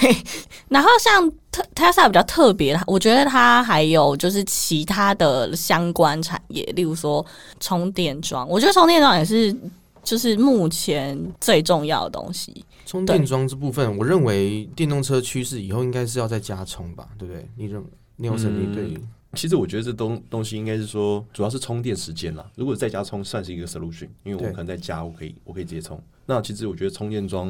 [0.68, 7.24] 然后像特 Tesla 比较特别，我觉得它还有就是其他的相关产业，例如说
[7.60, 9.54] 充电桩，我觉得充电桩也是
[10.02, 12.64] 就是目前最重要的东西。
[12.86, 17.48] 充电桩这部分，我认为电动车趋势以后应该是要再加充吧，对不对？
[17.56, 17.82] 你认
[18.16, 18.94] 你有什么对？
[19.34, 22.50] 其实我觉得这东东西应该是说，主要是充电时间啦。
[22.54, 26.00] 如果在家充，算是一个 solution，因为我可能在家，我可以我可以直接充。
[26.26, 27.48] 那其实我觉得充电桩，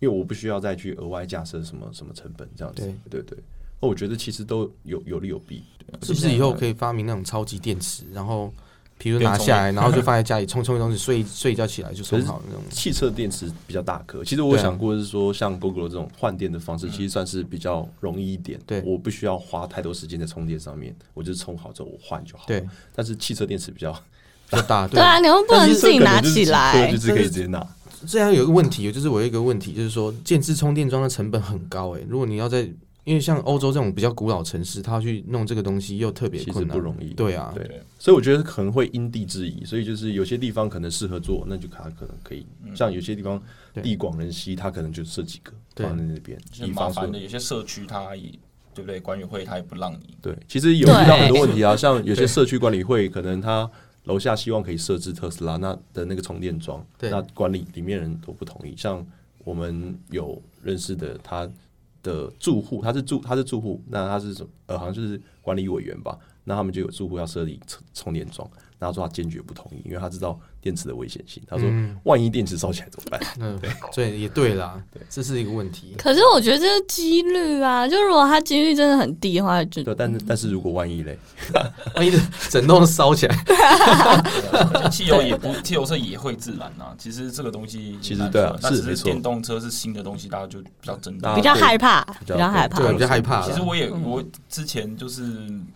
[0.00, 2.82] 因为我不需要再去额外架设什么什么成本这样子。
[3.08, 3.38] 对对对，
[3.80, 5.62] 那我觉得其实都有有利有弊。
[6.02, 8.52] 是不是以后可以发明那种超级电池，然后？
[8.98, 12.62] 比如拿下来，然后就放在家里充充一东西，睡睡一觉起来就充好那种。
[12.68, 18.58] 汽车电池比较大颗，其实我想过是说，像 Google 这种换电的方式，其实算是比较容易一点。
[18.66, 22.44] 对，我不需要花太多时间在充电上面，我就充好之后我换就好。
[22.48, 23.92] 对，但是汽车电池比较
[24.50, 24.86] 比较大。
[24.90, 27.64] 对啊，你又不能自己拿起来，就是可以直接拿。
[28.06, 32.06] 这样有一个问题，就是我有一个问题，就是说建置充电桩的成本很高诶。
[32.08, 32.68] 如果你要在
[33.08, 37.14] 因为像欧洲这种比较古老城市，他要去弄这个东西又特别困难，不容易。
[37.14, 39.64] 对啊，对，所以我觉得可能会因地制宜。
[39.64, 42.44] 所以就是有些地方可能适合做，那就它可能可以。
[42.74, 43.42] 像有些地方
[43.82, 46.38] 地广人稀，它可能就设几个放在那边。
[46.74, 48.28] 麻烦的有些社区，它也
[48.74, 49.00] 对不对？
[49.00, 50.14] 管委会他也不让你。
[50.20, 51.74] 对，其实有遇到很多问题啊。
[51.74, 53.70] 像有些社区管理会，可能他
[54.04, 58.74] 楼下希望可以设置特斯拉那的那个充电桩，那管理里面人都不同意。
[58.76, 59.02] 像
[59.44, 61.48] 我们有认识的他。
[62.02, 66.18] 的住户，他是住他是住户，那他是什呃，好像就是管理委员吧。
[66.44, 70.38] 那他们就有住户要设立充充电桩，然后说他坚决不同意，因为他知道
[70.68, 71.42] 电池的危险性。
[71.48, 71.66] 他说，
[72.04, 73.20] 万一电池烧起来怎么办？
[73.40, 75.94] 嗯，对，所以也对啦， 对，这是一个问题。
[75.96, 79.94] 可是我觉得这个几率啊，就如果它几率真的很低的话，就对。
[79.94, 81.18] 但是但是如果万一嘞，
[81.96, 82.12] 万一
[82.50, 83.36] 整栋烧起来，
[84.90, 86.94] 汽油也不，汽油车也会自燃啊。
[86.98, 88.96] 其实这个东西其实对啊，是。
[88.98, 93.42] 电动车是新的东西，大家就比较争，比较害怕，比较害怕，比较害怕。
[93.46, 95.22] 其实我也我之前就是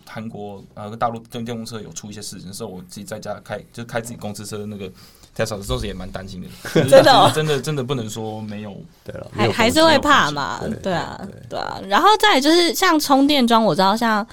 [0.07, 0.63] 韩国。
[0.75, 4.82] 呃，大陆跟电动车有出一些事情的时候，我自己在家开，就开自己公司车那个
[5.37, 6.49] Tesla 的时候，也蛮担心的。
[6.89, 8.77] 真的，真的，真的不能说没有。
[9.05, 10.61] 对了，还还是会怕嘛？
[10.83, 11.81] 对啊，对啊。
[11.89, 14.27] 然后再就是像充电桩，我知道像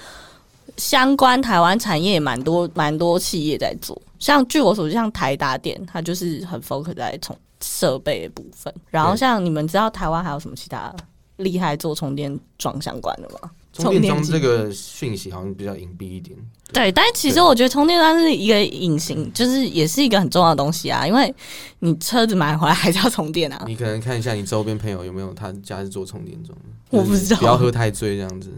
[0.76, 4.00] 相关台湾产业也蛮多，蛮多企业在做。
[4.18, 8.72] 像据我所知，像台达电，它就是很 focus 在充设备的部分。
[8.90, 10.94] 然后像你们知道台湾还有什么其他
[11.36, 13.50] 厉害做充电桩相关的吗？
[13.80, 16.36] 充电桩这个讯息好像比较隐蔽一点。
[16.72, 21.04] 对，但其实我觉得充电桩是一个隐形，就是也是一个很重要的东西啊。
[21.04, 21.34] 因为
[21.80, 23.64] 你车子买回来还是要充电啊。
[23.66, 26.56] 你可能看一下你周边朋友有没有他家是做充电桩。
[26.90, 28.50] 我不知道，不要喝太醉这样子。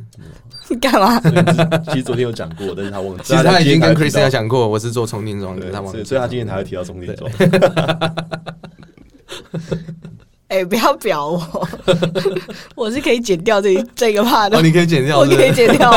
[0.68, 1.18] 你 干嘛？
[1.87, 3.23] 其实昨天有讲过，但是他忘记。
[3.33, 6.05] 其实他已经跟 Chris 讲过，我是做充电桩的，他忘记。
[6.05, 7.31] 所以他今天才会提到充电桩。
[10.53, 11.68] 哎，不要表我，
[12.76, 14.61] 我是可以剪掉这这个 part 的。
[14.61, 15.90] 你可以剪掉，我可以剪掉。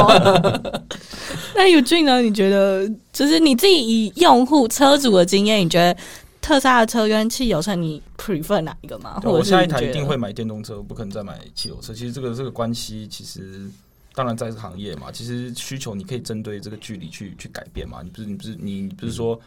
[1.53, 2.21] 那有俊呢？
[2.21, 5.93] 你觉得，就是你自己以用户车主的经验，你觉得
[6.41, 9.21] 特斯拉的车跟汽油车，你 prefer 哪一个吗？
[9.25, 11.93] 我下一台一定会买电动车，不可能再买汽油车。
[11.93, 13.59] 其实这个这个关系，其实
[14.13, 17.97] 当然在这个行业嘛，其实需求你可以针对这个距离去去改变嘛。
[18.01, 19.37] 你不是你不是你不是说。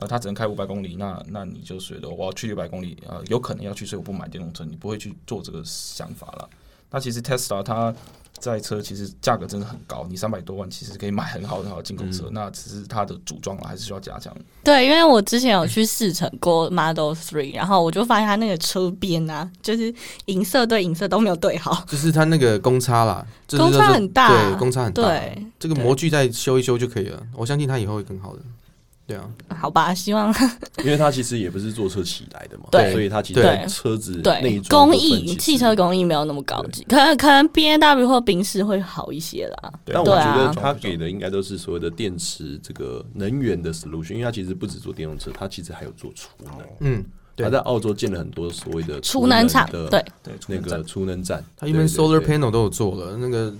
[0.00, 6.48] 呃，它只能开五百公里，那那你就觉得我要去六百公里，呃，有可能要去，所以我不买电动车，你不会去做这个想法了。
[6.90, 7.94] 那其实 Tesla 它
[8.38, 14.34] 在车其实价格真的很高，你三百多万其实可以买很好很好的进口车，嗯那只是它的组装啊还是需要加强。
[14.64, 19.92] 对，因为我之前有去试乘过 Model Three，然后我就发现它那个车边啊，就是
[20.26, 25.02] 银色对银色都没有对好，就是它那个公差啦， 就是公差很大对，公差很大。
[25.02, 28.42] 对，这个模具再修一修就可以了，我相信它以后会更好的。
[29.08, 29.26] 对啊，
[29.58, 30.32] 好吧，希望。
[30.84, 32.92] 因为他其实也不是坐车起来的嘛，对。
[32.92, 39.72] 所以他其实车子内对装工艺汽车工艺没有那么高级，可能可能 B N W 或宾士会好一些啦。
[39.86, 46.52] 对但我觉得他给的应该都是所谓的电池这个能源的 solution，因为他其实不止做电动车，他其实还有做储能。
[46.80, 47.02] 嗯，
[47.34, 53.54] 他在澳洲建了很多所谓的储能厂的对，对，那个储能站，他因为 solar panel 都有做了，那个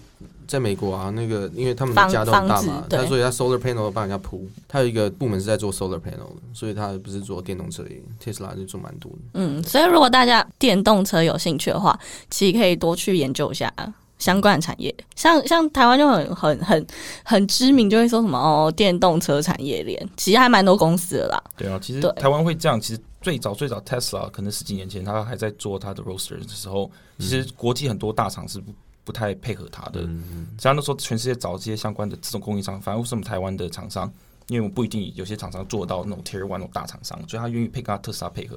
[0.49, 7.85] 在美国啊，那个因为他们的家都很大嘛，他所以他 solar panel 都帮人家铺，他有一个部门是在做 solar panel 的，所以他不是做电动车
[8.21, 9.19] ，Tesla 就做蛮多的。
[9.35, 11.97] 嗯，所以如果大家电动车有兴趣的话，
[12.31, 13.71] 其实可以多去研究一下
[14.19, 14.93] 相关的产业。
[15.15, 16.87] 像像台湾就很很很
[17.23, 21.43] 很知名，就会说什么哦，电动车产业链，其实还蛮多公司的啦。
[21.59, 28.63] 对啊，其实对台湾会这样，其实最早最早 Tesla 可能十几年前，他还在做他的 Roadster 的时候，其实国际很多大厂是
[29.09, 30.03] 不不太配合他的。
[30.03, 34.13] 嗯，像那时候全世界找这些相关的这种供应商，反而是我们台湾的厂商，
[34.49, 38.57] 因为我们不一定有些厂商做到那种 Tier One 那种大厂商，所以他愿意配跟他特斯拉配合。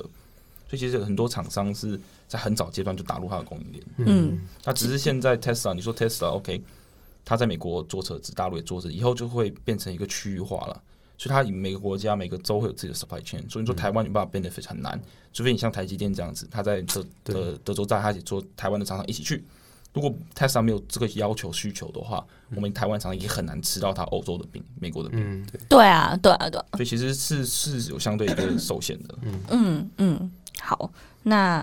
[0.67, 1.97] 所以其实很多厂商是
[2.27, 3.83] 在很早阶段就打入他的供应链。
[3.99, 6.61] 嗯，那只是现在 Tesla，你说 Tesla OK，
[7.23, 10.81] 他在美国做车子，大陆也做车子，以后就会变成一个区域化了。
[11.17, 14.99] 所以它以每个国家、每个州会有自己的 supply chain，所以你说台湾有办法 benefit 很难，
[15.31, 19.43] 除非你像台积电这样子，他在德德德州站，他也做台湾的厂商一起去。
[19.93, 22.25] 如果 Tesla 没有这个要求需求的话，
[22.55, 26.65] 我们台湾厂商也很难吃到它欧洲的饼、美国的饼，嗯，对啊，对啊，对啊。
[26.73, 29.15] 所以其实是是有相对一个受限的。
[29.49, 30.31] 嗯嗯，
[30.61, 30.89] 好，
[31.23, 31.61] 那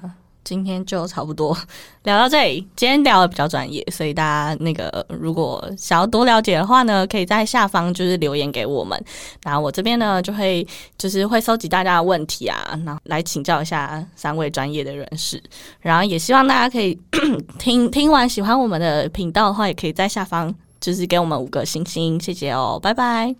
[0.48, 1.54] 今天就差不多
[2.04, 2.66] 聊到这里。
[2.74, 8.98] 今天聊的比较专业，所以大家那个如果想要多了解的话呢，可以在下方就是留言给我们，
[9.44, 15.38] 然后我这边呢就会就是会收集大家的问题啊，然后来请教一下三位专业的人士，
[15.80, 16.98] 然后也希望大家可以
[17.60, 23.36] 听听完喜欢我们的频道的话，也可以在下方就是给我们五个星星，谢谢哦，拜拜。